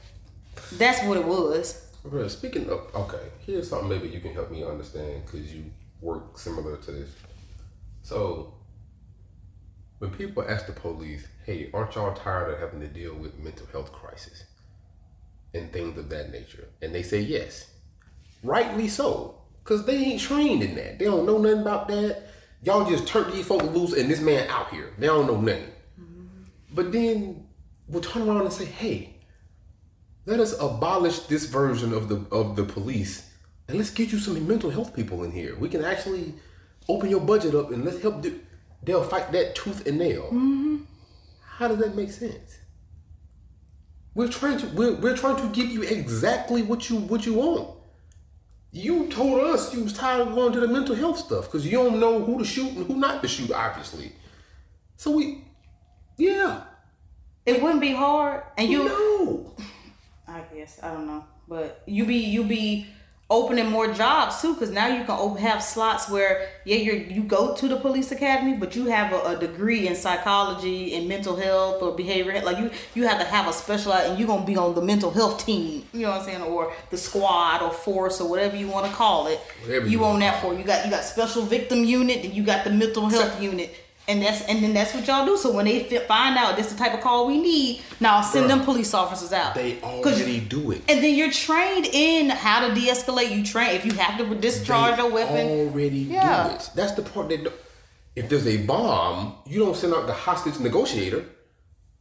[0.74, 1.88] that's what it was.
[2.04, 5.66] Bro, speaking of, okay, here's something maybe you can help me understand because you
[6.02, 7.12] work similar to this.
[8.02, 8.56] So,
[10.00, 13.68] when people ask the police, hey, aren't y'all tired of having to deal with mental
[13.72, 14.46] health crisis
[15.54, 16.68] and things of that nature?
[16.82, 17.72] And they say yes.
[18.44, 21.00] Rightly so, because they ain't trained in that.
[21.00, 22.24] They don't know nothing about that.
[22.64, 24.94] Y'all just turn these folks loose and this man out here.
[24.98, 25.72] They don't know nothing.
[26.00, 26.44] Mm-hmm.
[26.74, 27.48] But then
[27.88, 29.16] we'll turn around and say, hey,
[30.26, 33.32] let us abolish this version of the of the police
[33.68, 35.56] and let's get you some mental health people in here.
[35.56, 36.34] We can actually
[36.90, 38.40] open your budget up and let's help do
[38.84, 40.24] they'll fight that tooth and nail.
[40.24, 40.78] Mm-hmm.
[41.62, 42.58] How does that make sense?
[44.16, 47.78] We're trying to we're, we're trying to give you exactly what you what you want.
[48.72, 51.74] You told us you was tired of going to the mental health stuff because you
[51.74, 54.12] don't know who to shoot and who not to shoot, obviously.
[54.98, 55.44] So we,
[56.18, 56.64] yeah,
[57.46, 58.86] It wouldn't be hard, and you.
[58.86, 59.56] no,
[60.28, 62.88] I guess I don't know, but you be you be
[63.32, 67.56] opening more jobs too, because now you can have slots where yeah you you go
[67.56, 71.82] to the police academy, but you have a, a degree in psychology and mental health
[71.82, 72.40] or behavior.
[72.42, 75.12] Like you you have to have a specialized, and you're gonna be on the mental
[75.12, 75.86] health team.
[75.94, 78.92] You know what I'm saying, or the squad or force or whatever you want to
[78.92, 79.40] call it.
[79.64, 80.54] Whatever you you on that for.
[80.54, 83.74] You got you got special victim unit, and you got the mental health unit.
[84.12, 85.38] And that's and then that's what y'all do.
[85.38, 88.50] So when they fi- find out this the type of call we need, now send
[88.50, 89.56] them police officers out.
[89.56, 90.82] They already do it.
[90.90, 93.36] and then you're trained in how to de-escalate.
[93.36, 95.48] You train if you have to discharge They your weapon.
[95.48, 96.48] Already Yeah.
[96.50, 96.70] do it.
[96.76, 97.52] That's the part that.
[98.14, 101.24] If there's a bomb, you don't send out the hostage negotiator.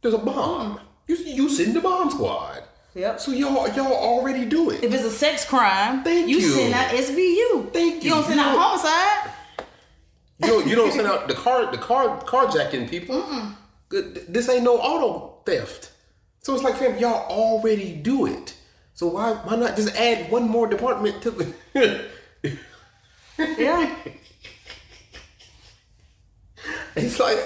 [0.01, 0.71] There's a bomb.
[0.77, 0.83] Hmm.
[1.07, 2.63] You you send the bomb squad.
[2.93, 3.21] Yep.
[3.21, 4.83] So y'all y'all already do it.
[4.83, 6.49] If it's a sex crime, Thank you, you.
[6.49, 7.71] send out SVU.
[7.71, 8.15] Thank You you.
[8.15, 9.30] don't send out homicide.
[10.43, 13.23] You don't, you don't send out the car the car carjacking people.
[13.89, 15.91] Good- This ain't no auto theft.
[16.41, 18.55] So it's like, fam, y'all already do it.
[18.93, 22.05] So why why not just add one more department to the?
[23.57, 23.95] Yeah.
[26.95, 27.37] it's like,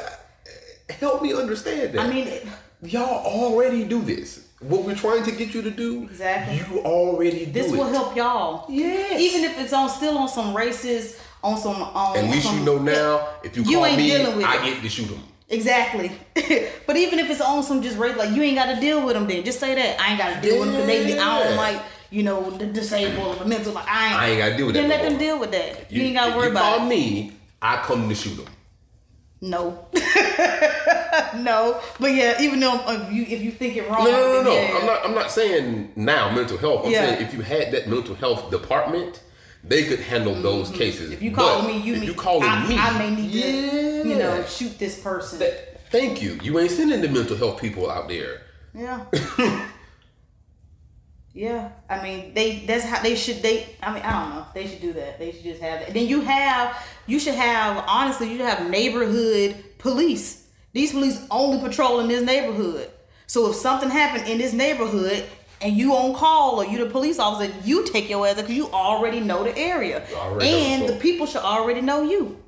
[0.99, 2.01] help me understand that.
[2.01, 2.47] I mean, it-
[2.81, 4.47] y'all already do this.
[4.59, 6.57] What we're trying to get you to do, Exactly.
[6.57, 7.71] You already do this it.
[7.77, 8.65] will help y'all.
[8.69, 9.19] Yes.
[9.19, 12.65] Even if it's on still on some racist, on some um, At least some- you
[12.65, 13.27] know now.
[13.43, 15.21] If you You call me, I get to shoot them.
[15.47, 16.11] Exactly.
[16.87, 19.13] but even if it's on some just race, like you ain't got to deal with
[19.13, 19.27] them.
[19.27, 20.87] Then just say that I ain't got to deal with them.
[20.87, 21.79] They, I don't like
[22.09, 23.73] you know the disabled or the mental.
[23.73, 24.15] Like I ain't.
[24.15, 25.91] I ain't gotta deal with then that let them deal with that.
[25.91, 26.89] You, ain't got to worry you about call it.
[26.89, 28.45] me, I come to shoot them.
[29.41, 29.85] No.
[31.35, 31.79] no.
[31.99, 34.53] But yeah, even though if you if you think it wrong, No, no, no, no.
[34.53, 34.77] yeah.
[34.79, 35.05] I'm not.
[35.05, 36.85] I'm not saying now mental health.
[36.85, 37.05] I'm Yeah.
[37.09, 39.21] saying if you had that mental health department,
[39.67, 41.05] they could handle those cases.
[41.05, 41.13] Mm-hmm.
[41.13, 44.09] If you call But me, you mean you calling I, me, I may need to,
[44.09, 45.39] you know, shoot this person.
[45.39, 46.39] That- thank you.
[46.43, 48.41] You ain't sending the mental health people out there.
[48.73, 49.05] Yeah.
[51.33, 51.71] yeah.
[51.89, 54.45] I mean, they that's how they should they I mean, I don't know.
[54.53, 55.17] They should do that.
[55.17, 55.93] They should just have that.
[55.93, 60.47] Then you have you should have honestly, you should have neighborhood police.
[60.73, 62.91] These police only patrol in this neighborhood.
[63.27, 65.25] So if something happened in this neighborhood
[65.61, 68.69] and you on call or you the police officer, you take your ass because you
[68.71, 70.05] already know the area.
[70.09, 72.41] You already know and the people should already know you.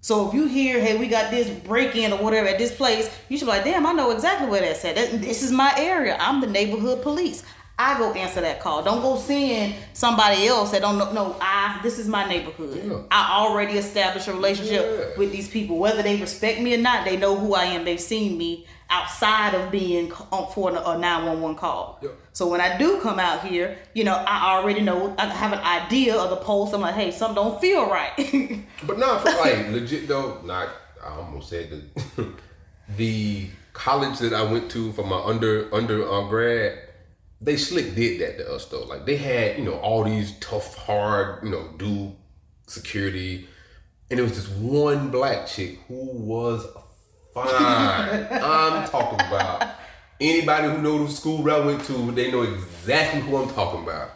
[0.00, 3.10] So if you hear, hey, we got this break in or whatever at this place,
[3.28, 4.94] you should be like, damn, I know exactly where that's at.
[4.94, 6.16] That, this is my area.
[6.20, 7.42] I'm the neighborhood police.
[7.80, 8.82] I go answer that call.
[8.82, 11.12] Don't go seeing somebody else that don't know.
[11.12, 11.78] No, I.
[11.82, 12.82] This is my neighborhood.
[12.84, 13.02] Yeah.
[13.10, 15.18] I already established a relationship Yeah.
[15.18, 17.04] with these people, whether they respect me or not.
[17.04, 17.84] They know who I am.
[17.84, 21.98] They've seen me outside of being on for a nine one one call.
[22.02, 22.10] Yeah.
[22.32, 25.14] So when I do come out here, you know, I already know.
[25.18, 26.72] I have an idea of the pulse.
[26.72, 28.12] I'm like, hey, something don't feel right.
[28.86, 30.40] But not for like legit though.
[30.42, 30.68] Not
[31.04, 31.70] I almost said
[32.16, 32.32] the
[32.96, 36.78] the college that I went to for my under under uh, grad.
[37.40, 38.82] They slick did that to us though.
[38.82, 42.14] Like they had you know all these tough, hard you know do
[42.66, 43.48] security,
[44.10, 46.66] and it was this one black chick who was
[47.34, 48.24] fine.
[48.24, 49.68] Um, I'm talking about
[50.20, 52.12] anybody who knows the school that I went to.
[52.12, 54.10] They know exactly who I'm talking about.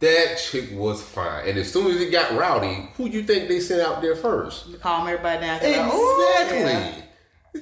[0.00, 3.60] That chick was fine, and as soon as it got rowdy, who you think they
[3.60, 4.80] sent out there first?
[4.80, 5.58] calm everybody down.
[5.60, 7.04] 'cause like, "Ooh, Exactly.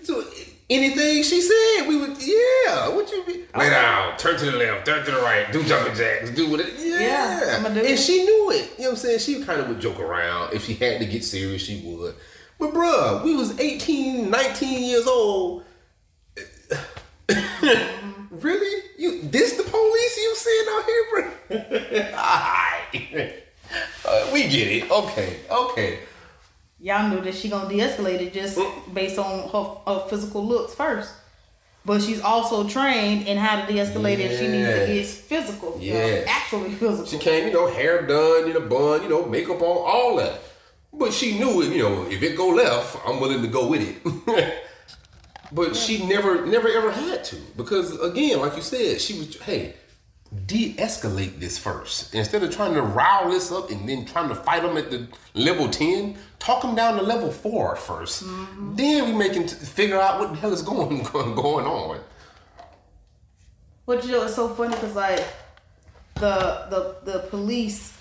[0.05, 0.23] So,
[0.71, 2.89] anything she said, we would yeah.
[2.91, 3.45] What you be?
[3.59, 6.61] Lay down, turn to the left, turn to the right, do jumping jacks, do what
[6.61, 6.75] it.
[6.79, 7.97] Yeah, Yeah, I'ma do and it.
[7.99, 8.71] she knew it.
[8.77, 9.19] You know what I'm saying?
[9.19, 10.53] She kind of would joke around.
[10.53, 12.15] If she had to get serious, she would.
[12.59, 15.65] But bruh, we was 18, 19 years old.
[18.31, 18.83] really?
[18.99, 21.23] You this the police you seeing out here, bro?
[22.19, 23.45] Alright.
[24.05, 24.91] Uh, we get it.
[24.91, 25.99] Okay, okay.
[26.81, 28.59] Y'all knew that she gonna de-escalate it just
[28.93, 31.13] based on her, her physical looks first.
[31.85, 35.79] But she's also trained in how to de-escalate if she needs to get physical.
[35.81, 37.07] you know, actually physical.
[37.07, 40.41] She came, you know, hair done, in a bun, you know, makeup on, all that.
[40.99, 43.83] But she knew it, you know, if it go left, I'm willing to go with
[43.83, 44.65] it.
[45.53, 47.37] but she never, never ever had to.
[47.57, 49.75] Because again, like you said, she was, hey,
[50.47, 52.15] de-escalate this first.
[52.15, 55.07] Instead of trying to rile this up and then trying to fight them at the
[55.35, 58.77] level 10 talk them down to level 4 1st mm-hmm.
[58.77, 62.01] then we make t- figure out what the hell is going going on.
[63.87, 65.27] But you know, it's so funny because like
[66.17, 67.98] the the the police,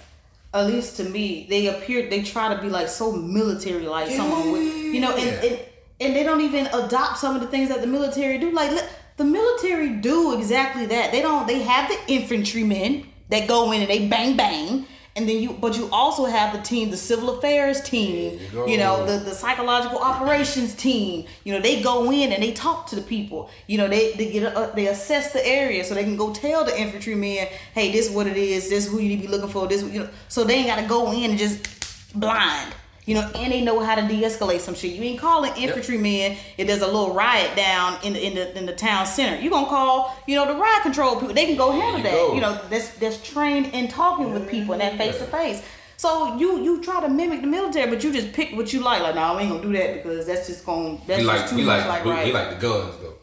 [0.54, 4.52] at least to me, they appear they try to be like so military like someone
[4.52, 5.50] with you know, and, Yeah.
[5.50, 5.60] and
[6.00, 8.52] and they don't even adopt some of the things that the military do.
[8.52, 8.86] Like look,
[9.18, 11.12] the military do exactly that.
[11.12, 11.48] They don't.
[11.48, 14.86] They have the infantrymen that go in and they bang bang.
[15.18, 18.78] And then you, but you also have the team, the civil affairs team, you you
[18.78, 21.26] know, the, the psychological operations team.
[21.44, 23.50] You know, they go in and they talk to the people.
[23.66, 26.64] You know, they they get a, they assess the area so they can go tell
[26.64, 28.70] the infantry infantrymen, hey, this is what it is.
[28.70, 29.68] This is who you need to be looking for.
[29.68, 32.74] This you know, so they ain't got to go in and just blind.
[33.08, 34.92] You know, and they know how to de-escalate some shit.
[34.92, 38.66] You ain't calling infantrymen if there's a little riot down in the in the in
[38.68, 39.42] the town center.
[39.42, 41.34] You gonna call, you know, the riot control people.
[41.34, 42.12] They can go handle that.
[42.12, 42.36] you go.
[42.36, 45.64] You know, that's that's trained in talking with people and that face to face.
[45.96, 49.02] So you you try to mimic the military, but you just pick what you like.
[49.02, 51.50] Like, no, we ain't gonna do that because that's just gonna that's we just like
[51.50, 52.26] too we much like, like, we, right.
[52.26, 53.18] we like the guns though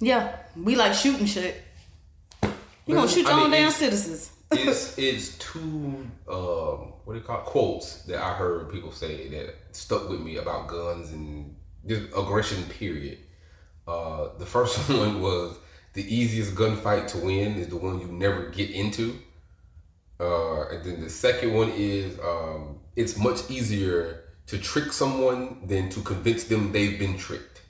[0.00, 1.62] yeah, we like shooting shit.
[2.86, 4.30] You gonna shoot I your mean, own damn citizens.
[4.52, 7.44] it's it's too um what do you call it?
[7.44, 11.54] quotes that I heard people say that stuck with me about guns and
[11.86, 13.18] just aggression period.
[13.86, 15.56] Uh the first one was
[15.92, 19.16] the easiest gunfight to win is the one you never get into.
[20.18, 25.88] Uh and then the second one is um it's much easier to trick someone than
[25.90, 27.62] to convince them they've been tricked.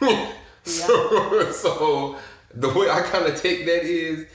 [0.64, 2.16] so, so
[2.52, 4.26] the way I kind of take that is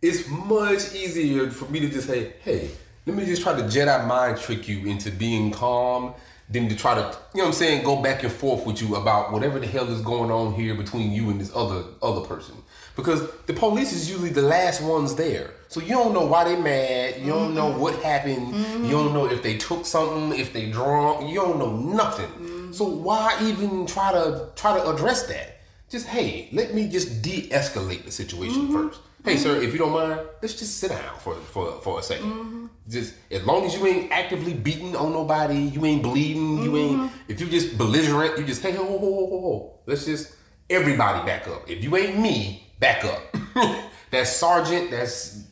[0.00, 2.70] it's much easier for me to just say, hey,
[3.06, 6.14] let me just try to Jedi mind trick you into being calm
[6.48, 8.96] than to try to, you know what I'm saying, go back and forth with you
[8.96, 12.54] about whatever the hell is going on here between you and this other other person.
[12.96, 15.50] Because the police is usually the last ones there.
[15.68, 17.20] So you don't know why they mad.
[17.20, 17.80] You don't know mm-hmm.
[17.80, 18.54] what happened.
[18.86, 21.28] You don't know if they took something, if they drunk.
[21.28, 22.28] You don't know nothing.
[22.28, 22.72] Mm-hmm.
[22.72, 25.60] So why even try to try to address that?
[25.90, 28.88] Just hey, let me just de-escalate the situation mm-hmm.
[28.88, 29.00] first.
[29.24, 32.20] Hey, sir, if you don't mind, let's just sit down for for for a 2nd
[32.20, 32.66] mm-hmm.
[32.86, 36.98] Just as long as you ain't actively beating on nobody, you ain't bleeding, you ain't.
[36.98, 37.16] Mm-hmm.
[37.28, 39.80] If you just belligerent, you just hey, ho, ho, ho, ho, ho.
[39.86, 40.34] Let's just
[40.68, 41.68] everybody back up.
[41.70, 43.22] If you ain't me, back up.
[44.10, 44.90] that's sergeant.
[44.90, 45.42] That's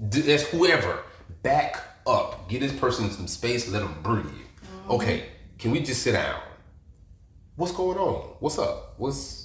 [0.00, 0.98] that's whoever.
[1.44, 1.76] Back
[2.08, 2.48] up.
[2.48, 3.68] Give this person some space.
[3.68, 4.24] Let them breathe.
[4.24, 4.90] Mm-hmm.
[4.90, 6.40] Okay, can we just sit down?
[7.54, 8.34] What's going on?
[8.40, 8.94] What's up?
[8.98, 9.39] What's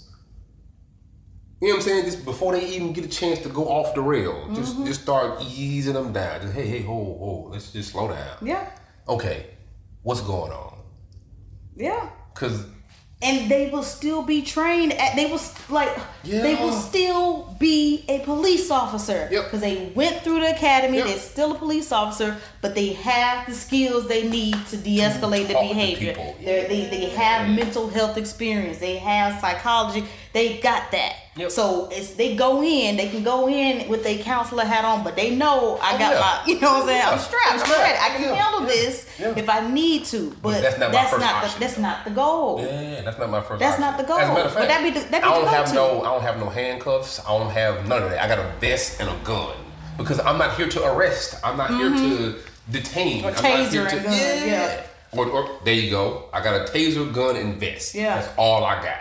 [1.61, 2.05] you know what I'm saying?
[2.05, 4.85] Just before they even get a chance to go off the rail, just mm-hmm.
[4.85, 6.41] just start easing them down.
[6.41, 7.51] Just hey, hey, hold, hold.
[7.51, 8.37] Let's just slow down.
[8.41, 8.69] Yeah,
[9.07, 9.47] Okay,
[10.03, 10.79] what's going on?
[11.75, 12.09] yeah.
[12.33, 12.65] Cause
[13.21, 15.39] and they will still be trained at they will
[15.69, 15.89] like
[16.23, 16.41] yeah.
[16.41, 19.43] they will still be a police officer Yep.
[19.45, 21.07] because they went through the academy Yep.
[21.07, 25.53] they're still a police officer but they have the skills they need to de-escalate the
[25.53, 31.51] behavior they they have mental health experience they have psychology they got that Yep.
[31.51, 35.17] so it's they go in they can go in with their counselor hat on but
[35.17, 36.19] they know I Oh, got yeah.
[36.21, 38.01] my you know what I'm saying I'm strapped I'm Strapped.
[38.01, 38.35] I can Yeah.
[38.35, 38.67] handle Yeah.
[38.67, 39.33] this Yeah.
[39.35, 41.81] if I need to but, that's not my that's first not option, the, that's though.
[41.81, 43.59] not the goal yeah, that's not my first.
[43.59, 43.81] That's option.
[43.81, 44.17] not the goal.
[44.19, 45.75] As a matter of But fact, that be the- that be I don't have go-to.
[45.75, 47.19] no, I don't have no handcuffs.
[47.27, 48.23] I don't have none of that.
[48.23, 49.55] I got a vest and a gun
[49.97, 51.35] because I'm not here to arrest.
[51.43, 52.35] I'm not here to
[52.71, 53.23] detain.
[53.23, 53.25] Mm-hmm.
[53.25, 54.13] Or I'm not taser here to gun,
[54.47, 54.85] yeah.
[55.11, 56.29] Or, or there you go.
[56.33, 57.93] I got a taser, gun, and vest.
[57.93, 58.15] Yeah.
[58.15, 58.99] that's all I got.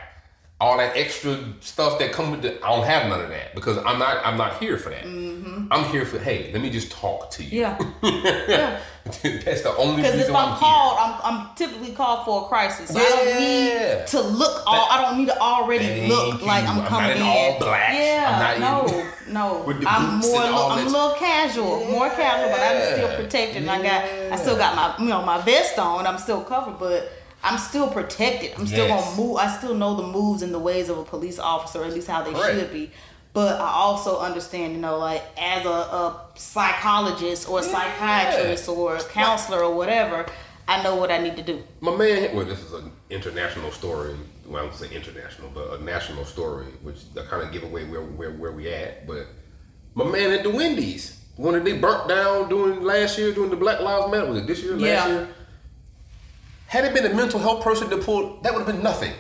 [0.65, 3.77] All that extra stuff that come with the, I don't have none of that because
[3.79, 5.05] I'm not, I'm not here for that.
[5.05, 7.65] I'm here for, hey, let me just talk to you.
[7.67, 8.27] Mm-hmm.
[8.27, 8.49] Yeah.
[8.49, 8.81] yeah.
[9.45, 12.89] that's the only Because if I'm I'm called, I'm, I'm typically called for a crisis.
[12.89, 13.99] So I don't Yeah.
[13.99, 14.89] need to look all.
[14.91, 16.47] I don't need to already Thank look you.
[16.47, 17.93] like I'm I'm coming not in all black.
[17.93, 18.31] Yeah.
[18.31, 18.87] I'm not
[19.29, 19.37] no.
[19.37, 19.47] no.
[19.87, 20.43] I'm more.
[20.45, 23.17] and Look, all I'm a little casual, more casual, but I'm still Yeah.
[23.21, 23.57] protected.
[23.59, 24.05] And I got.
[24.33, 26.07] I still got my you know my vest on.
[26.07, 27.13] I'm still covered, but.
[27.45, 28.53] I'm still protected.
[28.59, 29.05] I'm still Yes.
[29.05, 29.37] gonna move.
[29.37, 32.09] I still know the moves and the ways of a police officer, or at least
[32.09, 32.59] how they Correct.
[32.59, 32.91] should be.
[33.35, 38.97] But I also understand, you know, like as a, a psychologist or a psychiatrist or
[38.97, 40.25] a counselor or whatever,
[40.67, 41.63] I know what I need to do.
[41.81, 44.15] My man, well, this is an international story.
[44.47, 47.85] Well, I don't say international, but a national story, which I kind of give away
[47.85, 49.07] where, where where we at.
[49.07, 49.27] But
[49.95, 53.81] my man at the Wendy's, when they burnt down during last year, during the Black
[53.81, 55.09] Lives Matter, was it this year, last Yeah.
[55.09, 55.29] year?
[56.67, 59.13] Had it been a mental health person that pulled, that would have been nothing.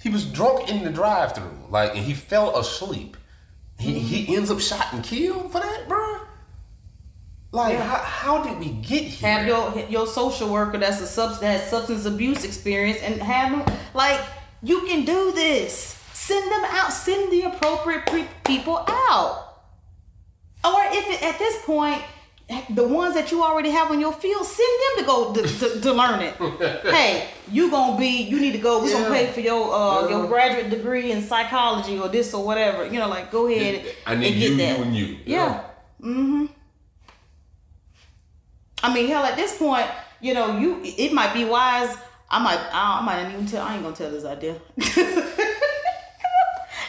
[0.00, 3.16] He was drunk in the drive-through, like, and he fell asleep.
[3.78, 4.00] He mm-hmm.
[4.00, 6.20] he ends up shot and killed for that, bro.
[7.52, 9.28] Like, how, how did we get here?
[9.28, 13.50] Have your your social worker that's a substance that has substance abuse experience and have
[13.52, 14.20] them like
[14.62, 15.98] you can do this.
[16.12, 16.92] Send them out.
[16.92, 19.58] Send the appropriate pre- people out.
[20.64, 22.00] Or if it at this point,
[22.70, 25.80] the ones that you already have on your field, send them to go to, to,
[25.80, 26.34] to learn it.
[26.84, 28.82] hey, you gonna be, you need to go.
[28.82, 29.02] We're Yeah.
[29.02, 30.16] gonna pay for your uh, Yeah.
[30.18, 32.84] your graduate degree in psychology or this or whatever.
[32.86, 34.78] You know, like go ahead I need and get you, that.
[34.78, 35.18] you, and you.
[35.24, 35.60] Yeah.
[36.00, 36.46] Mm-hmm.
[38.84, 39.86] I mean, hell, at this point,
[40.20, 41.96] you know, you it might be wise.
[42.30, 43.62] I might, I, I might not even tell.
[43.64, 44.56] I ain't gonna tell this idea.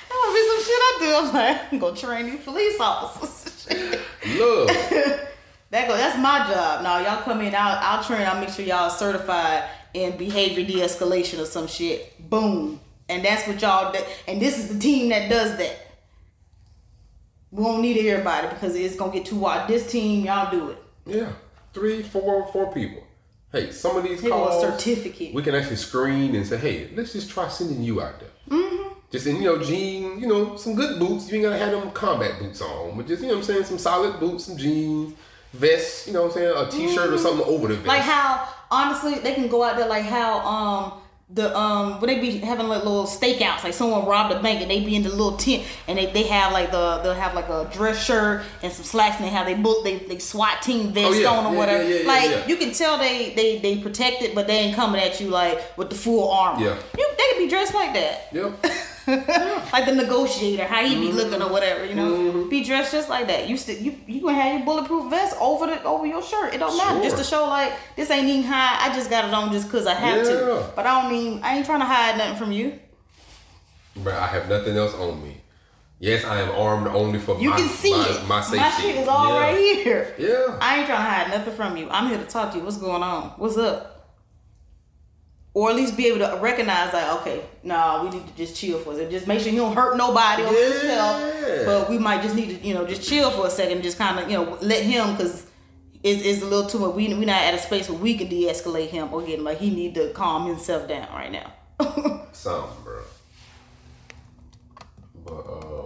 [0.09, 1.27] That might be some shit I do.
[1.27, 3.67] I'm like, I'm gonna train these police officers.
[4.37, 4.69] Look,
[5.73, 5.97] that go.
[5.97, 6.83] That's my job.
[6.83, 7.53] Now y'all come in.
[7.55, 8.21] I'll, I'll train.
[8.25, 9.63] I'll make sure y'all certified
[9.93, 12.29] in behavior de-escalation or some shit.
[12.29, 12.79] Boom.
[13.09, 13.91] And that's what y'all.
[13.91, 15.79] do- And this is the team that does that.
[17.51, 19.67] We won't need everybody because it's gonna get too wild.
[19.67, 20.77] This team, y'all do it.
[21.05, 21.33] yeah,
[21.73, 23.03] three, four, four people.
[23.51, 25.33] Hey, some of these a calls, certificate.
[25.35, 28.29] we can actually screen and say, hey, let's just try sending you out there.
[28.49, 28.93] Mm-hmm.
[29.11, 31.29] Just in, you know, jeans, you know, some good boots.
[31.31, 33.65] You ain't gotta have them combat boots on, but just, you know what I'm saying,
[33.65, 35.13] some solid boots, some jeans,
[35.53, 37.79] vests, you know what I'm saying, a t-shirt or something over the vest.
[37.79, 37.87] Mm-hmm.
[37.87, 40.93] Like how honestly they can go out there like how um
[41.29, 44.69] the um when they be having like little stakeouts like someone robbed a bank and
[44.69, 47.47] they be in the little tent and they, they have like the they'll have like
[47.49, 50.91] a dress shirt and some slacks and they have they book they, they SWAT team
[50.91, 51.27] vest Oh, yeah.
[51.29, 54.57] on or Yeah, whatever yeah, like you can tell they they they protected but they
[54.57, 56.75] ain't coming at you like with the full armor Yeah.
[56.97, 58.65] you they could be dressed like that Yep.
[59.73, 61.17] like the negotiator, how he be Mm-hmm.
[61.17, 62.45] looking or whatever, you know.
[62.45, 63.49] Be dressed just like that.
[63.49, 66.53] You still you you gonna have your bulletproof vest over the over your shirt.
[66.53, 67.01] It don't matter.
[67.01, 68.89] Just to show like this ain't even high.
[68.89, 70.23] I just got it on just cause I have Yeah.
[70.33, 70.71] to.
[70.75, 72.79] But I don't even I ain't trying to hide nothing from you.
[73.97, 75.37] But I have nothing else on me.
[75.99, 78.27] Yes, I am armed only for You my, can see my, it.
[78.27, 78.57] my safety.
[78.59, 79.39] My shit is all yeah.
[79.39, 80.15] right here.
[80.17, 80.57] Yeah.
[80.59, 81.87] I ain't trying to hide nothing from you.
[81.89, 82.63] I'm here to talk to you.
[82.63, 83.29] What's going on?
[83.37, 83.92] What's up?
[85.55, 88.79] Or at least be able to recognize like, okay, nah, we need to just chill
[88.79, 89.11] for a second.
[89.11, 90.69] Just make sure he don't hurt nobody or Yeah.
[91.29, 91.65] himself.
[91.65, 94.17] But we might just need to, you know, just chill for a second, just kind
[94.19, 95.45] of, you know, let him because
[96.01, 96.95] it's, it's a little too much.
[96.95, 99.45] We we not at a space where we can de-escalate him or get him.
[99.45, 101.53] Like he need to calm himself down right now.
[102.31, 103.01] Something, bro.
[105.23, 105.85] But uh,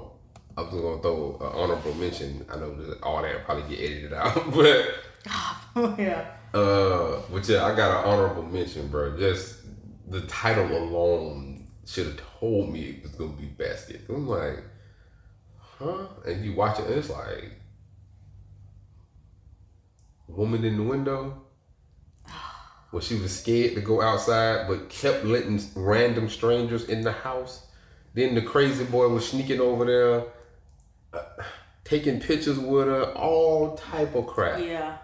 [0.57, 2.45] I was gonna throw an honorable mention.
[2.51, 4.33] I know that all that probably get edited out,
[5.75, 6.25] but yeah.
[6.53, 9.17] uh, but yeah, I got an honorable mention, bro.
[9.17, 9.56] Just
[10.07, 14.01] the title alone should have told me it was gonna be basket.
[14.09, 14.63] I'm like,
[15.59, 16.07] huh?
[16.25, 17.51] And you watch it, and it's like,
[20.27, 21.41] woman in the window.
[22.89, 27.65] Well, she was scared to go outside, but kept letting random strangers in the house.
[28.13, 30.23] Then the crazy boy was sneaking over there,
[31.11, 31.43] uh,
[31.83, 34.61] taking pictures with her, all type of crap.
[34.61, 34.99] Yeah.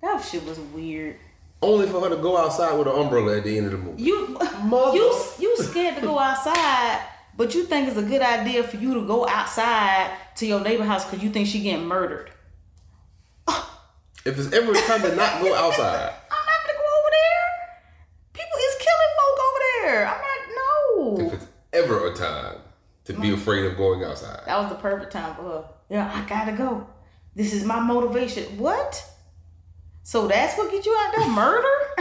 [0.00, 1.16] That shit was weird.
[1.62, 4.02] Only for her to go outside with an umbrella at the end of the movie.
[4.02, 7.00] You Mother- you you scared to go outside,
[7.36, 10.84] but you think it's a good idea for you to go outside to your neighbor
[10.84, 12.30] house because you think she getting murdered.
[14.26, 17.48] If it's ever a time to not go outside, I'm not gonna go over there.
[18.32, 20.06] People is killing folk over there.
[20.08, 21.26] I'm not no.
[21.26, 22.58] if it's ever a time
[23.04, 23.34] to be mm.
[23.34, 25.64] afraid of going outside, That was the perfect time for her.
[25.88, 26.88] Yeah, I gotta go.
[27.36, 28.58] This is my motivation.
[28.58, 29.04] What?
[30.06, 31.28] So that's what get you out there?
[31.28, 31.68] Murder?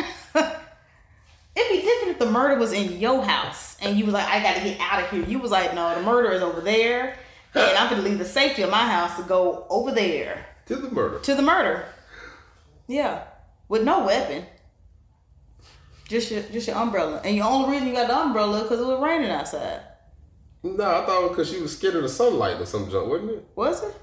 [1.55, 4.43] It'd be different if the murder was in your house and you was like, I
[4.43, 5.23] gotta get out of here.
[5.23, 7.17] You was like, no, the murder is over there.
[7.55, 10.91] And I'm gonna leave the safety of my house to go over there to the
[10.91, 11.17] murder.
[11.17, 11.87] to the murder.
[12.85, 13.23] Yeah.
[13.69, 14.45] With no weapon.
[16.07, 17.21] Just your just your umbrella.
[17.25, 19.81] And the only reason you got the umbrella because it was raining outside.
[20.61, 23.09] No, I thought it was because she was scared of the sunlight or some junk,
[23.09, 23.47] wasn't it?
[23.55, 23.95] Was it?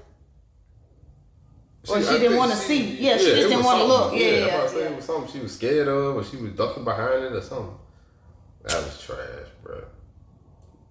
[1.89, 2.97] Or she I didn't wanna see.
[2.97, 4.13] Yeah, she just didn't wanna look.
[4.13, 4.79] Yeah, that's yeah, what I said.
[4.79, 4.89] yeah.
[4.89, 7.77] It was something she was scared of, or she was ducking behind it, or something.
[8.63, 9.83] That was trash, bro.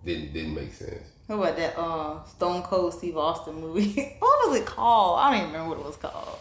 [0.05, 1.09] Didn't didn't make sense.
[1.27, 4.17] What about that uh, Stone Cold Steve Austin movie?
[4.19, 5.19] what was it called?
[5.21, 6.39] I don't even remember what it was called.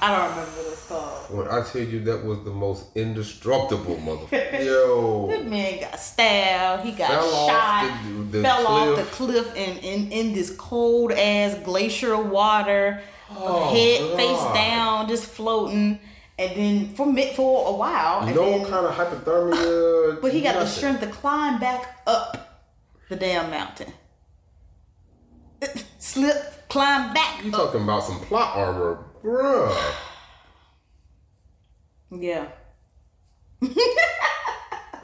[0.00, 1.30] I don't remember what it was called.
[1.30, 6.84] When I tell you that was the most indestructible motherfucker, yo, That man got stabbed.
[6.84, 9.46] He got Fell off the- the fell off the cliff.
[9.52, 14.16] cliff in, in, in this cold ass glacier water, Oh, head God.
[14.16, 16.00] face down, just floating.
[16.38, 20.20] And then for for a while, and no then, kind of hypothermia.
[20.22, 22.62] but he got the strength to climb back up
[23.08, 23.92] the damn mountain.
[25.98, 27.44] Slip, climb back.
[27.44, 29.94] You talking about some plot armor, bruh?
[32.10, 32.46] Yeah.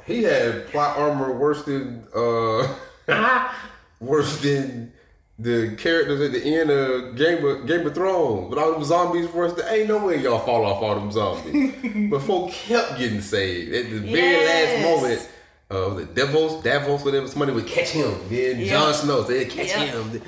[0.06, 2.68] He had plot armor worse than uh
[4.00, 4.92] worse than
[5.38, 8.50] the characters at the end of Game of Game of Thrones.
[8.50, 12.10] With all them zombies first, there ain't no way y'all fall off all them zombies.
[12.10, 14.82] but folk kept getting saved at the very Yes.
[14.84, 15.30] last moment.
[15.70, 18.14] Uh, the Devils, Davos, whatever, somebody would catch him.
[18.28, 18.72] Then Yeah.
[18.72, 19.86] Jon Snow, they'd catch Yeah.
[19.86, 20.20] him.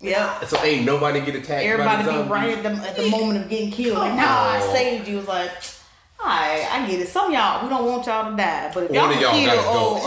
[0.00, 0.40] Yeah.
[0.46, 1.64] So ain't nobody get attacked.
[1.64, 3.98] Everybody be right at the, at the moment of getting killed.
[3.98, 5.16] Like, nah, I saved you.
[5.16, 5.50] It was like,
[6.18, 7.08] alright, I get it.
[7.08, 8.70] Some of y'all, we don't want y'all to die.
[8.72, 10.00] But if y'all y'all kill gotta go.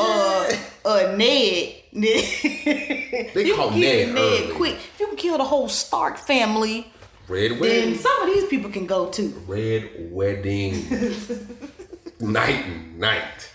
[0.86, 4.76] uh, uh, Ned, Ned They you call can kill Ned quick.
[4.76, 6.92] If you can kill the whole Stark family,
[7.28, 7.92] Red wedding.
[7.92, 9.30] then some of these people can go too.
[9.48, 10.74] Red wedding.
[12.20, 13.52] night and night.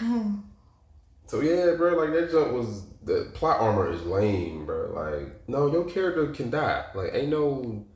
[1.26, 4.92] so yeah, bro, like that jump was the plot armor is lame, bro.
[4.92, 6.84] Like, no, your character can die.
[6.94, 7.86] Like, ain't no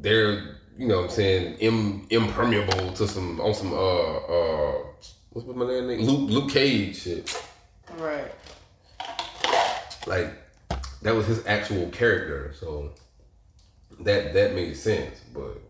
[0.00, 4.78] they're you know what I'm saying Im, impermeable to some on some uh uh
[5.30, 7.44] what's with my name Luke Luke Cage shit.
[7.98, 8.32] Right.
[10.06, 10.32] like
[11.02, 12.92] that was his actual character, so
[14.00, 15.20] that that made sense.
[15.32, 15.60] But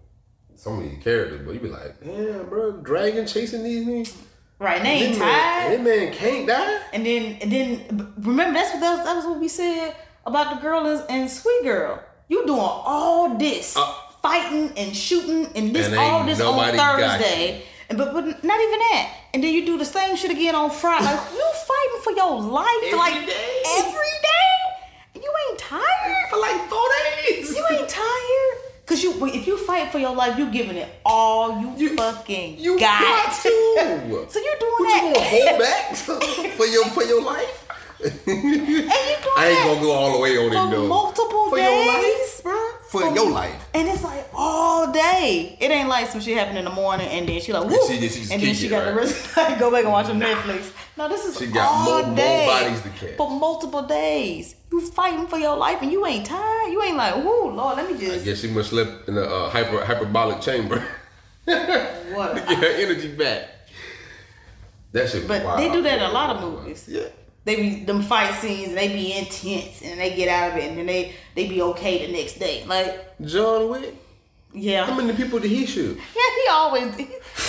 [0.56, 4.16] so many characters, but you be like, damn, bro, dragon chasing these niggas.
[4.60, 4.76] Right.
[4.76, 5.72] And they ain't tired.
[5.72, 6.80] that man can't die.
[6.92, 9.96] And then, and then, remember that's what that was, that was what we said
[10.26, 11.98] about the girl in, in Sweet Girl.
[12.28, 13.92] You doing all this Uh,
[14.22, 18.78] fighting and shooting and this And all this on Thursday, and but but not even
[18.92, 19.16] that.
[19.32, 21.06] And then you do the same shit again on Friday.
[21.06, 23.62] Like you fighting for your life Every like day.
[23.78, 25.20] every day.
[25.22, 26.28] You ain't tired.
[26.30, 26.86] For like four
[27.26, 27.56] days.
[27.56, 28.56] You ain't tired.
[28.90, 32.58] Cause you, if you fight for your life, you giving it all you, You- fucking
[32.58, 33.00] you got.
[33.00, 33.48] got to.
[34.28, 35.04] so you're doing What that?
[35.06, 35.58] you gonna hold
[36.50, 37.68] back for your for your life?
[38.02, 38.12] And
[38.44, 40.88] you doing I ain't gonna go all the way on it though.
[40.88, 42.69] multiple for days, your life, bro.
[42.90, 43.68] For For- your life.
[43.72, 45.56] And it's like all day.
[45.60, 48.08] It ain't like some shit happened in the morning and then she like woo, she-
[48.08, 49.06] she and then she it, got the right?
[49.06, 49.34] rest.
[49.60, 50.72] go back and watch some Netflix.
[50.96, 53.16] No, this is She got all more- more bodies to catch.
[53.16, 54.56] for multiple days.
[54.72, 56.72] You fighting for your life and you ain't tired.
[56.72, 58.22] You ain't like, whoo, Lord, let me just.
[58.22, 60.82] I guess she must slept in a uh, hyper hyperbolic chamber.
[61.44, 62.34] what.
[62.36, 63.48] to get her energy back.
[64.92, 65.28] That shit.
[65.28, 65.60] But wild.
[65.60, 66.86] they do that in a lot of movies.
[66.88, 67.02] Yeah.
[67.50, 68.74] They be them fight scenes.
[68.74, 72.06] They be intense, and they get out of it, and then they they be okay
[72.06, 72.62] the next day.
[72.64, 73.96] Like, John Wick.
[74.54, 75.98] yeah, How many people did he shoot?
[76.14, 76.84] Yeah, he always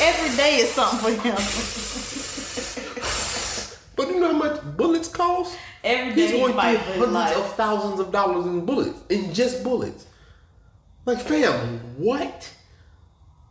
[0.01, 1.35] every day is something for him.
[3.95, 5.55] But you know how much bullets cost?
[5.83, 7.37] Every day He's he going fight through hundreds life.
[7.37, 10.07] of thousands of dollars in bullets, in just bullets.
[11.05, 12.51] Like, fam, what?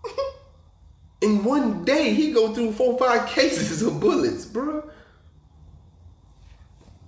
[1.20, 4.90] in one day, he go through four, five cases of bullets, bro.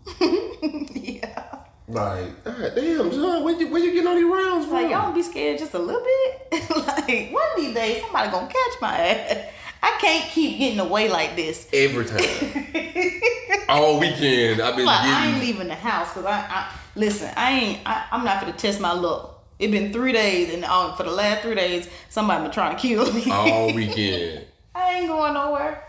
[0.20, 4.74] yeah, Like, God damn, John, where you where you getting all these rounds from?
[4.74, 6.70] like y'all don't be scared just a little bit.
[6.76, 9.52] like one of these days, somebody gonna catch my ass.
[9.82, 11.66] I can't keep getting away like this.
[11.72, 12.20] Every time,
[13.68, 17.30] all weekend, I've been Like I ain't leaving the house because I, I listen.
[17.36, 17.80] I ain't.
[17.84, 19.40] I, I'm not gonna test my luck.
[19.58, 22.80] It been three days, and um, for the last three days, somebody been trying to
[22.82, 23.30] kill me.
[23.30, 24.46] all weekend.
[24.74, 25.84] I ain't going nowhere.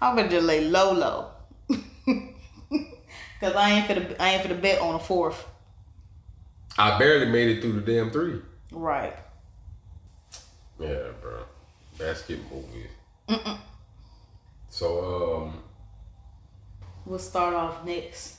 [0.00, 1.30] I'm gonna just lay low, low.
[3.40, 5.46] Cause I ain't for the I ain't for the bet on a fourth.
[6.76, 8.40] I barely made it through the damn three.
[8.72, 9.14] Right.
[10.78, 11.42] Yeah, bro.
[11.98, 12.86] Basket movies.
[14.68, 15.62] So, um,
[17.04, 18.36] We'll start off next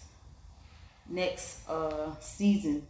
[1.10, 2.86] next uh season.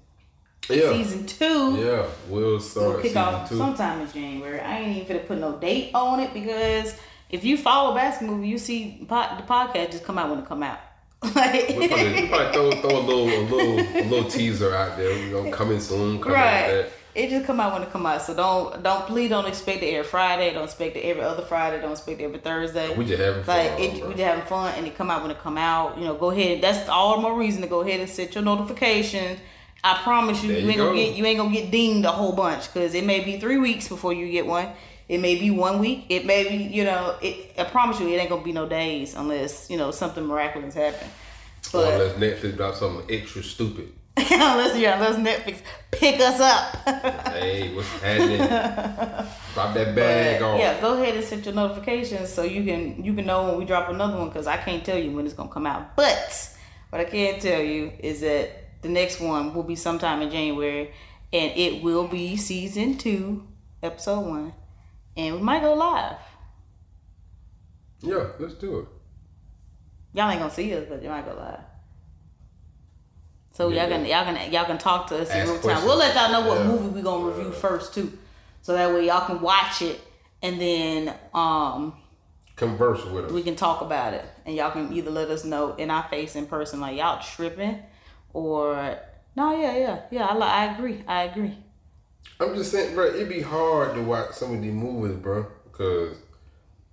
[0.69, 1.77] yeah, Season two.
[1.79, 3.57] yeah, we'll start We'll kick off two.
[3.57, 4.59] sometime in January.
[4.59, 6.95] I ain't even gonna put no date on it because
[7.29, 10.63] if you follow basketball movie, you see the podcast just come out when it come
[10.63, 10.79] out.
[11.21, 15.17] Like, We'll probably, probably throw, throw a little, a little, a little teaser out there.
[15.17, 16.77] You know, coming soon, coming right.
[16.77, 16.93] like.
[17.15, 18.21] It just come out when it come out.
[18.21, 20.53] So don't don't please don't expect it every Friday.
[20.53, 21.81] Don't expect it every other Friday.
[21.81, 22.95] Don't expect it every Thursday.
[22.95, 23.57] We just having fun.
[23.57, 24.07] like it, bro.
[24.09, 25.97] we just having fun and it come out when it come out.
[25.97, 26.61] You know, go ahead.
[26.61, 29.39] That's all more reason to go ahead and set your notifications.
[29.83, 32.33] I promise you, you, you ain't gonna get you ain't gonna get dinged a whole
[32.33, 34.69] bunch because it may be three weeks before you get one.
[35.09, 36.05] It may be one week.
[36.09, 37.17] It may be you know.
[37.21, 40.75] It, I promise you, it ain't gonna be no days unless you know something miraculous
[40.75, 41.07] happen.
[41.73, 43.91] Or But unless Netflix drops something extra stupid.
[44.17, 46.75] unless yeah, unless Netflix pick us up.
[47.39, 48.37] Hey, what's happening?
[49.53, 50.59] Drop that bag But, off.
[50.59, 53.65] yeah, go ahead and set your notifications so you can you can know when we
[53.65, 55.95] drop another one because I can't tell you when it's gonna come out.
[55.95, 56.49] But
[56.89, 60.91] what I can tell you is that the next one will be sometime in January,
[61.33, 63.47] and it will be season two,
[63.81, 64.53] episode one,
[65.19, 66.15] and we might go live.
[68.01, 68.87] Yeah, let's do it.
[70.13, 71.59] Y'all ain't gonna see us, but you might go live.
[73.51, 75.83] So Yeah, y'all can y'all can y'all can talk to us in real time.
[75.83, 76.81] We'll let y'all know what questions.
[76.81, 78.17] movie we gonna review first too,
[78.61, 79.99] so that way y'all can watch it
[80.41, 81.93] and then um
[82.55, 83.31] Converse with us.
[83.31, 86.35] we can talk about it and y'all can either let us know in our face
[86.35, 87.79] in person like y'all tripping
[88.33, 88.97] or
[89.35, 91.57] no yeah yeah yeah I, I agree I agree
[92.39, 96.15] I'm just saying, bro, it'd be hard to watch some of these movies, bro, because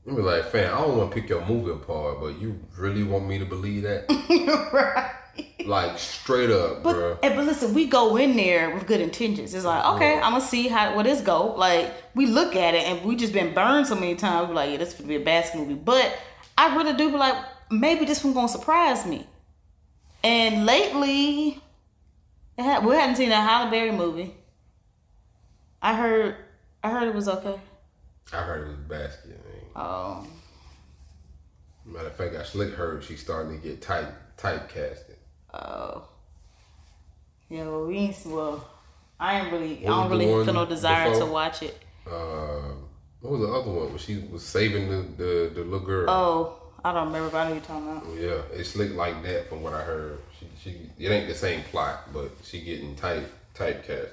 [0.04, 3.02] you be like, fam, I don't want to pick your movie apart, but you really
[3.04, 4.06] want me to believe that?
[4.72, 5.12] right
[5.66, 7.18] Like straight up, But bro.
[7.22, 9.52] eh, but listen, we go in there with good intentions.
[9.54, 10.24] It's like, okay, Yeah.
[10.24, 11.54] I'm gonna see how what this go.
[11.54, 14.48] Like we look at it and we just been burned so many times.
[14.48, 15.80] We're like, yeah, this gonna be a basketball movie.
[15.82, 16.16] But
[16.56, 17.36] I really do be like,
[17.70, 19.26] maybe this one gonna surprise me.
[20.24, 21.60] And lately,
[22.58, 24.34] had, we hadn't seen a Halle Berry movie.
[25.82, 26.36] I heard,
[26.82, 27.58] I heard it was okay.
[28.32, 29.30] I heard it was basket.
[29.30, 29.84] Man.
[29.84, 30.28] Um,
[31.86, 35.14] Matter of fact, I slick heard she's starting to get type typecasted.
[35.54, 36.08] Oh.
[37.48, 38.68] yeah, well, we ain't, well,
[39.20, 41.26] I ain't really, I don't really feel no desire before?
[41.26, 41.78] to watch it.
[42.06, 42.74] Uh,
[43.20, 43.90] what was the other one?
[43.90, 46.10] Where she was saving the the, the little girl.
[46.10, 48.04] Oh, I don't remember, but I know you're talking about.
[48.16, 50.18] Yeah, it's slick like that from what I heard.
[50.38, 54.10] She, she it ain't the same plot, but she getting type typecast.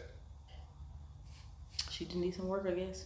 [1.93, 3.05] She just need some work, I guess.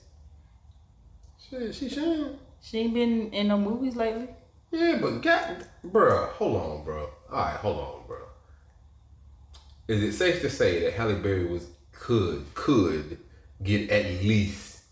[1.49, 2.39] Shit, she should.
[2.61, 4.29] She ain't been in no movies lately.
[4.71, 7.09] Yeah, but God, bruh, hold on, bro.
[7.29, 8.17] All right, hold on, bro.
[9.89, 13.19] Is it safe to say that Halle Berry was could could
[13.61, 14.83] get at least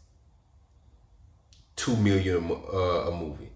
[1.78, 3.52] two million a, uh, a movie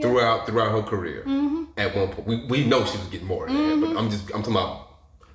[0.00, 1.22] throughout throughout her career?
[1.76, 4.24] At one point, we, we know she was getting more than that, but I'm just
[4.34, 4.87] I'm talking about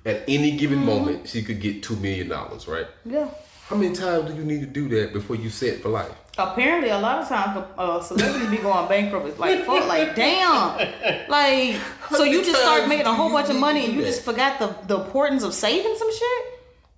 [0.04, 2.86] at any given moment she could get two million dollars, right?
[3.04, 3.28] Yeah.
[3.68, 6.12] How many times do you need to do that before you set for life?
[6.36, 9.26] Apparently, a lot of times, uh, celebrities be going bankrupt.
[9.26, 10.76] It's like, fuck, like, damn.
[11.30, 11.76] Like,
[12.10, 14.76] so you just start making a whole bunch of money and you just forgot the,
[14.86, 16.44] the importance of saving some shit?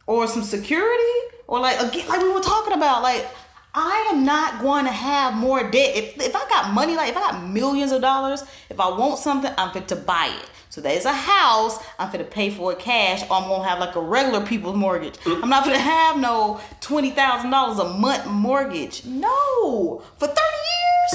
[0.06, 1.20] Or some security?
[1.46, 3.26] Or like, again, like we were talking about, like,
[3.74, 5.96] I am not going to have more debt.
[5.96, 9.18] If, if I got money, like if I got millions of dollars, if I want
[9.18, 10.48] something, I'm fit to buy it.
[10.76, 13.96] So there's a house, I'm gonna pay for it cash, or I'm gonna have like
[13.96, 15.14] a regular people's mortgage.
[15.24, 19.02] I'm not gonna have no twenty thousand dollars a month mortgage.
[19.06, 20.38] No, for thirty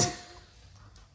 [0.02, 0.16] years.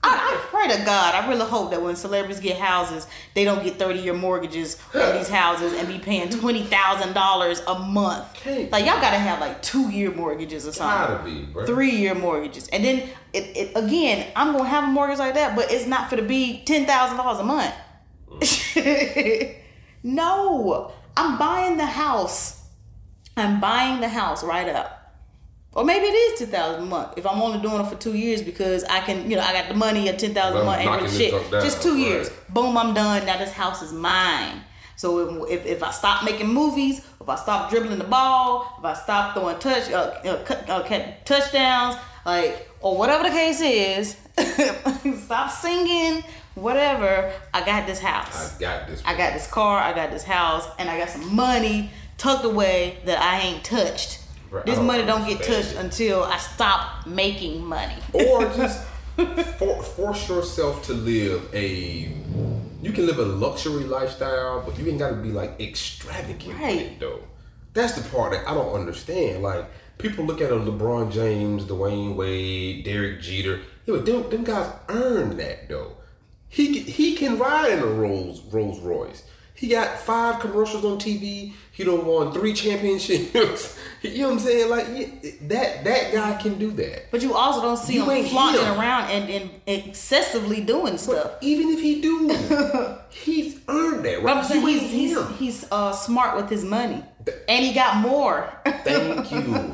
[0.02, 1.14] I, I pray to God.
[1.14, 5.18] I really hope that when celebrities get houses, they don't get thirty year mortgages on
[5.18, 8.34] these houses and be paying twenty thousand dollars a month.
[8.34, 11.66] Can't Like y'all gotta have like two year mortgages or something Gotta be, bro.
[11.66, 12.70] three year mortgages.
[12.70, 16.10] And then it, it again, I'm gonna have a mortgage like that, but it's not
[16.10, 17.74] for to be ten thousand dollars a month.
[20.04, 20.92] no.
[21.16, 22.64] I'm buying the house.
[23.36, 24.98] I'm buying the house right up.
[25.74, 28.16] Or maybe it is ten thousand a month if I'm only doing it for two
[28.16, 30.82] years because I can, you know, I got the money at ten thousand a month
[30.82, 31.52] ain't really shit.
[31.52, 32.00] Just two right.
[32.00, 32.30] years.
[32.50, 33.26] Boom, I'm done.
[33.26, 34.62] Now this house is mine.
[34.96, 38.96] So if, if, I stop making movies, if I stop dribbling the ball, if I
[38.96, 44.18] stop throwing touch uh, uh, cut- uh, touchdowns, like or whatever the case is,
[45.24, 46.24] stop singing,
[46.62, 47.32] whatever.
[47.54, 48.56] I got this house.
[48.58, 49.02] I got this.
[49.06, 52.98] I got this car, I got this house, and I got some money tucked away
[53.06, 54.22] that I ain't touched.
[54.66, 55.78] This don't money don't get touched it.
[55.78, 57.96] until I stop making money.
[58.14, 58.86] or just
[59.58, 62.14] for, force yourself to live a
[62.82, 66.62] you can live a luxury lifestyle but you ain't got to be like extravagant with
[66.62, 66.82] Right.
[66.82, 67.22] it though
[67.74, 69.66] that's the part that i don't understand like
[69.98, 74.72] people look at a lebron james dwyane wade derek jeter yeah, but them, them guys
[74.90, 75.97] earned that though
[76.50, 79.24] he can, he can ride in a rolls rolls royce
[79.54, 81.52] he got five commercials on TV.
[81.72, 83.76] He don't won three championships.
[84.04, 84.70] you know what I'm saying?
[84.70, 84.86] Like
[85.48, 87.10] that that guy can do that.
[87.10, 88.80] But you also don't see You him flaunting him.
[88.80, 91.24] around and, and excessively doing stuff.
[91.24, 92.30] But even if he do,
[93.10, 94.38] he's earned that, But right?
[94.38, 95.34] I'm saying You he's he's, him.
[95.40, 97.04] he's uh, smart with his money,
[97.50, 98.54] and he got more.
[98.64, 99.74] Thank you.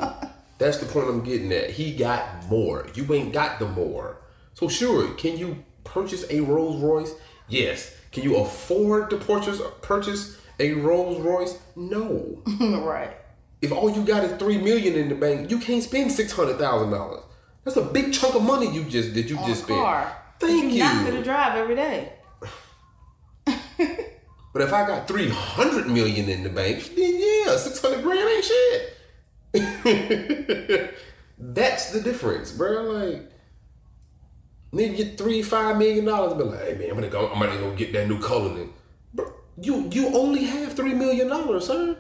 [0.60, 1.72] That's the point I'm getting at.
[1.72, 2.88] He got more.
[2.94, 4.16] You ain't got the more.
[4.54, 7.14] So sure, can you purchase a Rolls Royce?
[7.48, 7.96] Yes.
[8.12, 11.58] Can you afford to purchase purchase a Rolls Royce?
[11.76, 12.42] No.
[12.60, 13.16] right.
[13.62, 16.58] if all you got is three million in the bank, you can't spend six hundred
[16.58, 17.24] thousand dollars.
[17.64, 19.80] That's a big chunk of money you just that you On just a spent.
[19.80, 20.18] car.
[20.40, 22.14] Thank You're not gonna drive every day.
[24.54, 28.30] But if I got three hundred million in the bank, then yeah, six hundred grand
[28.30, 28.94] ain't shit.
[31.40, 32.84] That's the difference, bro.
[32.84, 33.32] Like,
[34.74, 37.40] nigga get three, five million dollars, and be like, hey man, I'm gonna go, I'm
[37.40, 38.74] gonna go get that new Cullinan.
[39.14, 41.98] Bro, you you only have three million dollars, sir.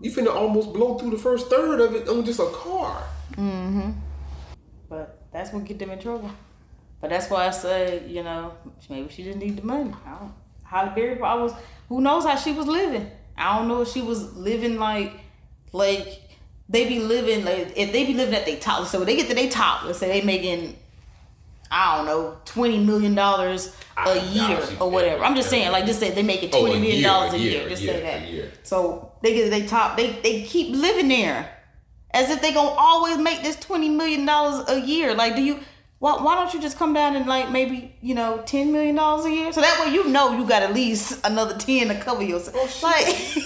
[0.00, 3.02] You finna almost blow through the first third of it on just a car.
[3.32, 3.94] Mhm.
[4.88, 6.30] But that's what get them in trouble.
[7.00, 8.52] But that's why I say, you know,
[8.88, 9.92] maybe she didn't need the money.
[10.06, 10.32] I don't.
[10.64, 11.54] Halle Berry probably was.
[11.88, 13.10] Who knows how she was living?
[13.36, 15.12] I don't know if she was living like,
[15.72, 16.20] like
[16.70, 18.86] they be living like if they be living at their top.
[18.86, 20.76] So when they get to their top, let's say they making,
[21.70, 25.24] I don't know, twenty million dollars a year or whatever.
[25.24, 27.68] I'm just saying, like, just say they making Oh, twenty million dollars a year, year.
[27.68, 28.28] Just year, say that.
[28.28, 28.52] year.
[28.62, 29.96] So they get to their top.
[29.96, 31.50] They they keep living there,
[32.12, 35.12] as if they gonna always make this twenty million dollars a year.
[35.14, 35.58] Like, do you
[36.00, 39.26] Why, why don't you just come down and like maybe you know ten million dollars
[39.26, 39.52] a year?
[39.52, 42.56] So that way you know you got at least another ten to cover yourself.
[42.56, 43.36] Oh, like,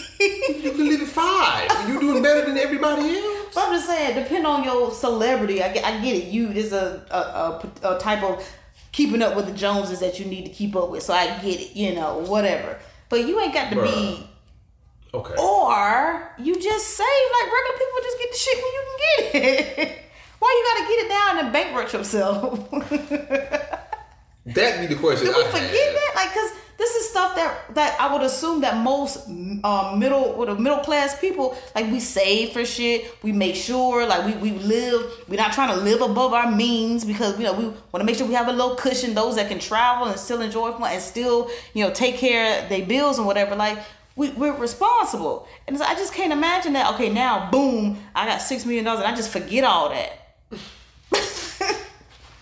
[0.62, 1.68] You can leave it five.
[1.88, 3.54] You're doing better than everybody else.
[3.54, 5.64] but I'm just saying, depend on your celebrity.
[5.64, 6.28] I get, I get it.
[6.28, 8.48] You is a a, a a type of
[8.92, 11.02] keeping up with the Joneses that you need to keep up with.
[11.02, 11.74] So I get it.
[11.74, 12.78] You know, whatever.
[13.08, 14.30] But you ain't got to be.
[15.12, 15.34] Okay.
[15.40, 17.06] Or you just save
[17.42, 19.98] like regular people just get the shit when you can get it.
[20.44, 22.68] Why you gotta get it down and bankrupt yourself?
[24.46, 25.26] That be the question.
[25.26, 25.94] Did we I forget had.
[25.94, 26.12] that?
[26.16, 30.58] Like, cause this is stuff that that I would assume that most um, middle with
[30.60, 33.16] middle class people like we save for shit.
[33.22, 35.24] We make sure like we, we live.
[35.28, 38.16] We're not trying to live above our means because you know we want to make
[38.16, 39.14] sure we have a little cushion.
[39.14, 42.68] Those that can travel and still enjoy fun and still you know take care of
[42.68, 43.56] their bills and whatever.
[43.56, 43.78] Like
[44.14, 45.48] we, we're responsible.
[45.66, 46.92] And so I just can't imagine that.
[46.94, 50.20] Okay, now boom, I got six million dollars and I just forget all that.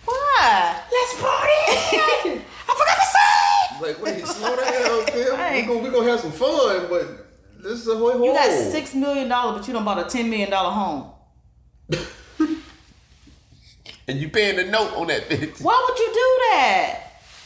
[0.05, 0.81] Why?
[0.91, 1.59] Let's party.
[2.67, 3.81] I forgot to save.
[3.81, 5.33] like, wait, slow down, Tim.
[5.35, 5.61] Right.
[5.61, 7.23] We gonna we gonna have some fun, but
[7.61, 8.23] this is a whole.
[8.23, 11.11] You got six million dollars, but you don't bought a ten million dollar home.
[14.07, 15.61] and you paying the note on that bitch.
[15.61, 16.99] Why would you do that?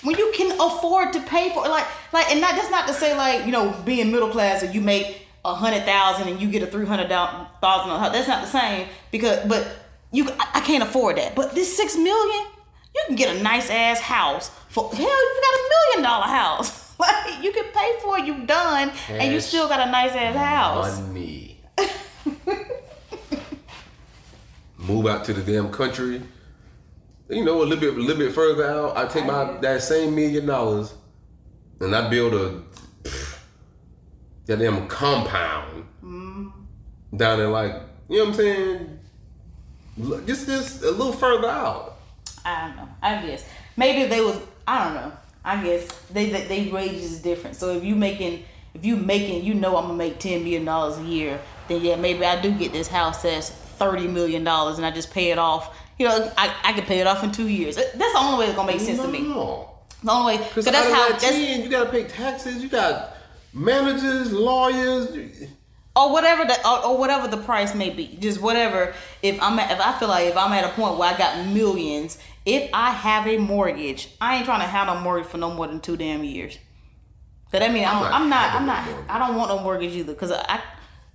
[0.04, 2.94] When you can afford to pay for it, like, like, and not that's not to
[2.94, 6.50] say like you know being middle class or you make a hundred thousand and you
[6.50, 7.48] get a three hundred thousand.
[7.62, 9.68] That's not the same because, but
[10.12, 11.36] you, I, I can't afford that.
[11.36, 12.48] But this six million,
[12.96, 15.00] you can get a nice ass house for hell.
[15.00, 16.86] You got a million dollar house.
[17.00, 18.26] Like you can pay for it.
[18.26, 21.00] You done, and you still got a nice ass house.
[21.00, 21.62] Money.
[24.78, 26.24] Move out to the damn country.
[27.30, 28.98] You know, a little bit, a little bit further out.
[28.98, 30.96] I take my that same million dollars,
[31.80, 32.64] and I build a
[34.48, 36.50] that damn compound mm-hmm.
[37.16, 37.76] down in like
[38.10, 38.97] you know what I'm saying.
[39.98, 41.98] Look, Just just a little further out.
[42.46, 42.90] I don't know.
[43.02, 43.46] I guess
[43.76, 44.40] maybe they was.
[44.68, 45.12] I don't know.
[45.44, 47.56] I guess they they, they wages is different.
[47.56, 48.44] So if you making
[48.74, 51.96] if you making you know I'm gonna make ten million dollars a year, then yeah
[51.96, 55.40] maybe I do get this house that's thirty million dollars and I just pay it
[55.40, 55.76] off.
[55.98, 57.76] You know I, I can pay it off in two years.
[57.76, 59.22] That's the only way it's gonna make sense to me.
[59.24, 62.62] The only way Because that's how that that's, you gotta pay taxes.
[62.62, 63.16] You got
[63.54, 65.08] managers, lawyers.
[65.98, 68.18] Or whatever the or, or whatever the price may be.
[68.20, 68.94] Just whatever.
[69.24, 71.48] If I'm at, if I feel like if I'm at a point where I got
[71.48, 75.52] millions, if I have a mortgage, I ain't trying to have no mortgage for no
[75.52, 76.60] more than two damn years.
[77.52, 78.88] Cause I mean, I'm, not I'm not, I'm not.
[79.10, 80.14] I don't want no mortgage either.
[80.14, 80.62] Cause I,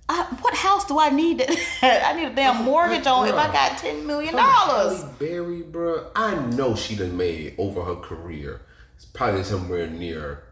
[0.09, 1.39] I, what house do I need?
[1.39, 1.49] That
[2.11, 5.03] I need a damn mortgage on if I got ten million dollars.
[5.17, 8.61] Berry, bro I know she done made over her career.
[8.97, 10.43] It's probably somewhere near,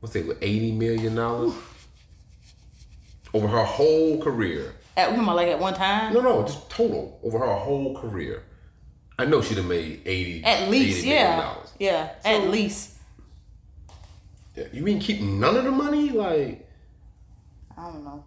[0.00, 1.52] what's it, eighty million dollars
[3.34, 4.74] over her whole career.
[4.96, 6.12] At we like at one time.
[6.12, 8.42] No, no, just total over her whole career.
[9.18, 10.42] I know she'd have made eighty.
[10.44, 11.72] At least, $80 million yeah, dollars.
[11.78, 12.94] yeah, at least.
[14.56, 16.10] Yeah, You mean keep none of the money?
[16.10, 16.68] Like,
[17.76, 18.24] I don't know.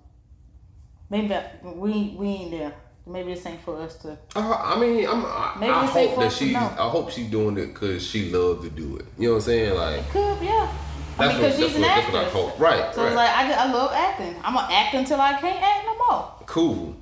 [1.10, 2.74] Maybe that- we we ain't there.
[3.06, 4.18] Maybe this ain't for us to.
[4.36, 5.26] uh, I mean, I'm.
[5.26, 6.56] I, Maybe I hope that she.
[6.56, 9.06] I hope she's doing it because she loves to do it.
[9.18, 9.76] You know what I'm saying?
[9.76, 10.72] Like, Could yeah.
[11.18, 12.34] That's mean, what- because she's an what- that's what I actress.
[12.46, 12.60] hope.
[12.60, 14.36] Right, So it's like I, I love acting.
[14.44, 16.34] I'm gonna act until I can't act no more.
[16.46, 16.96] cool,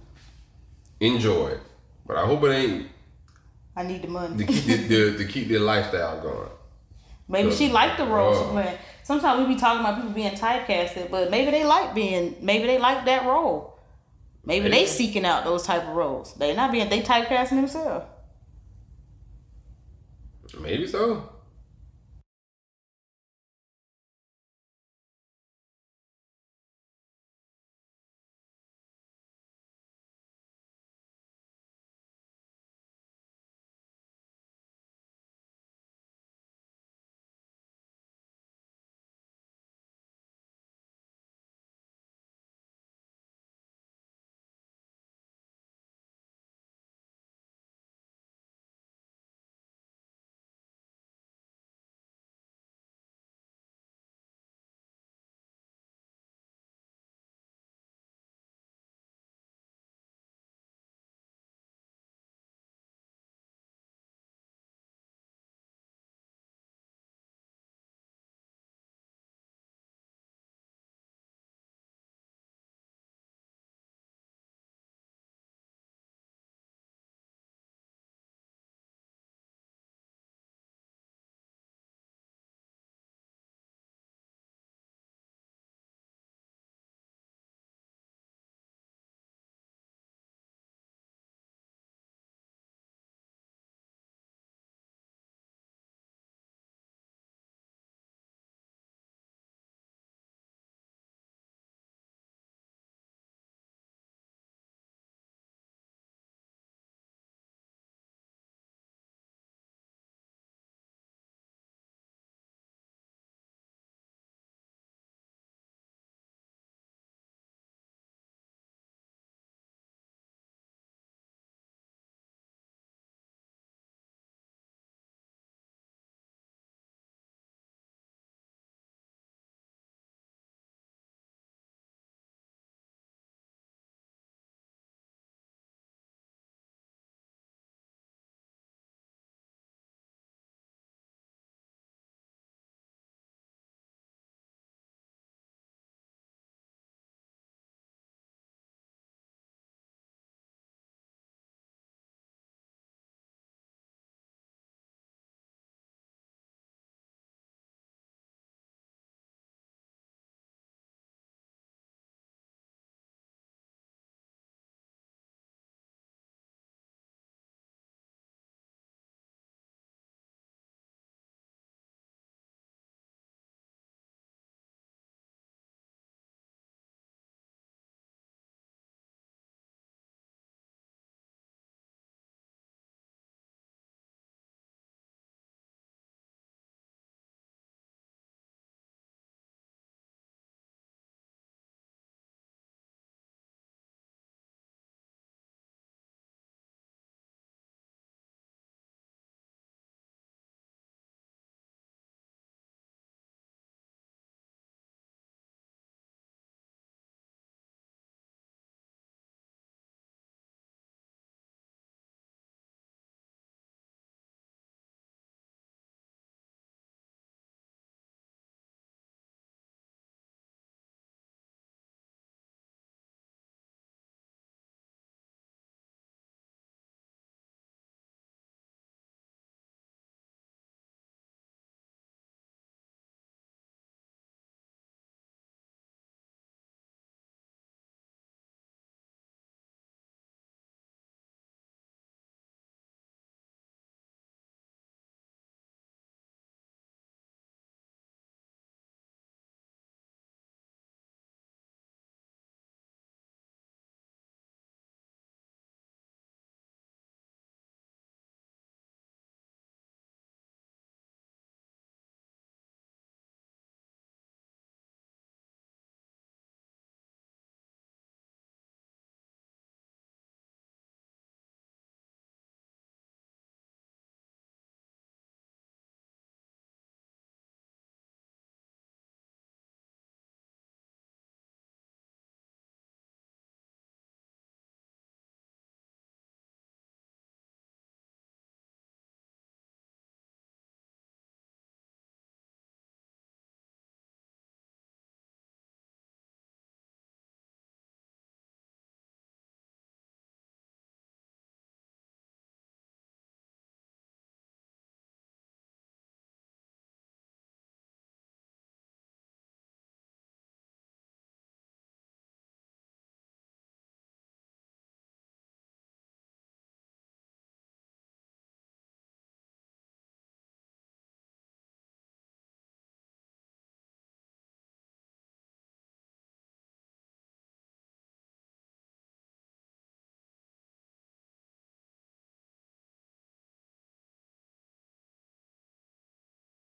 [1.00, 1.60] enjoy it,
[2.06, 2.88] but I hope it ain't
[3.76, 4.38] I need the money.
[4.38, 4.76] to keep the,
[5.12, 6.50] the, to keep their lifestyle going.
[7.28, 8.44] Maybe she liked the role she uh.
[8.44, 8.52] Oh.
[8.52, 8.78] playing.
[9.04, 12.36] Sometimes we be talking about people being typecasted, but maybe they like being.
[12.42, 13.80] Maybe they like that role.
[14.46, 16.34] Maybe they seeking out those type of roles.
[16.36, 16.90] They not being.
[16.90, 18.06] They typecasting themselves.
[20.60, 21.30] Maybe so.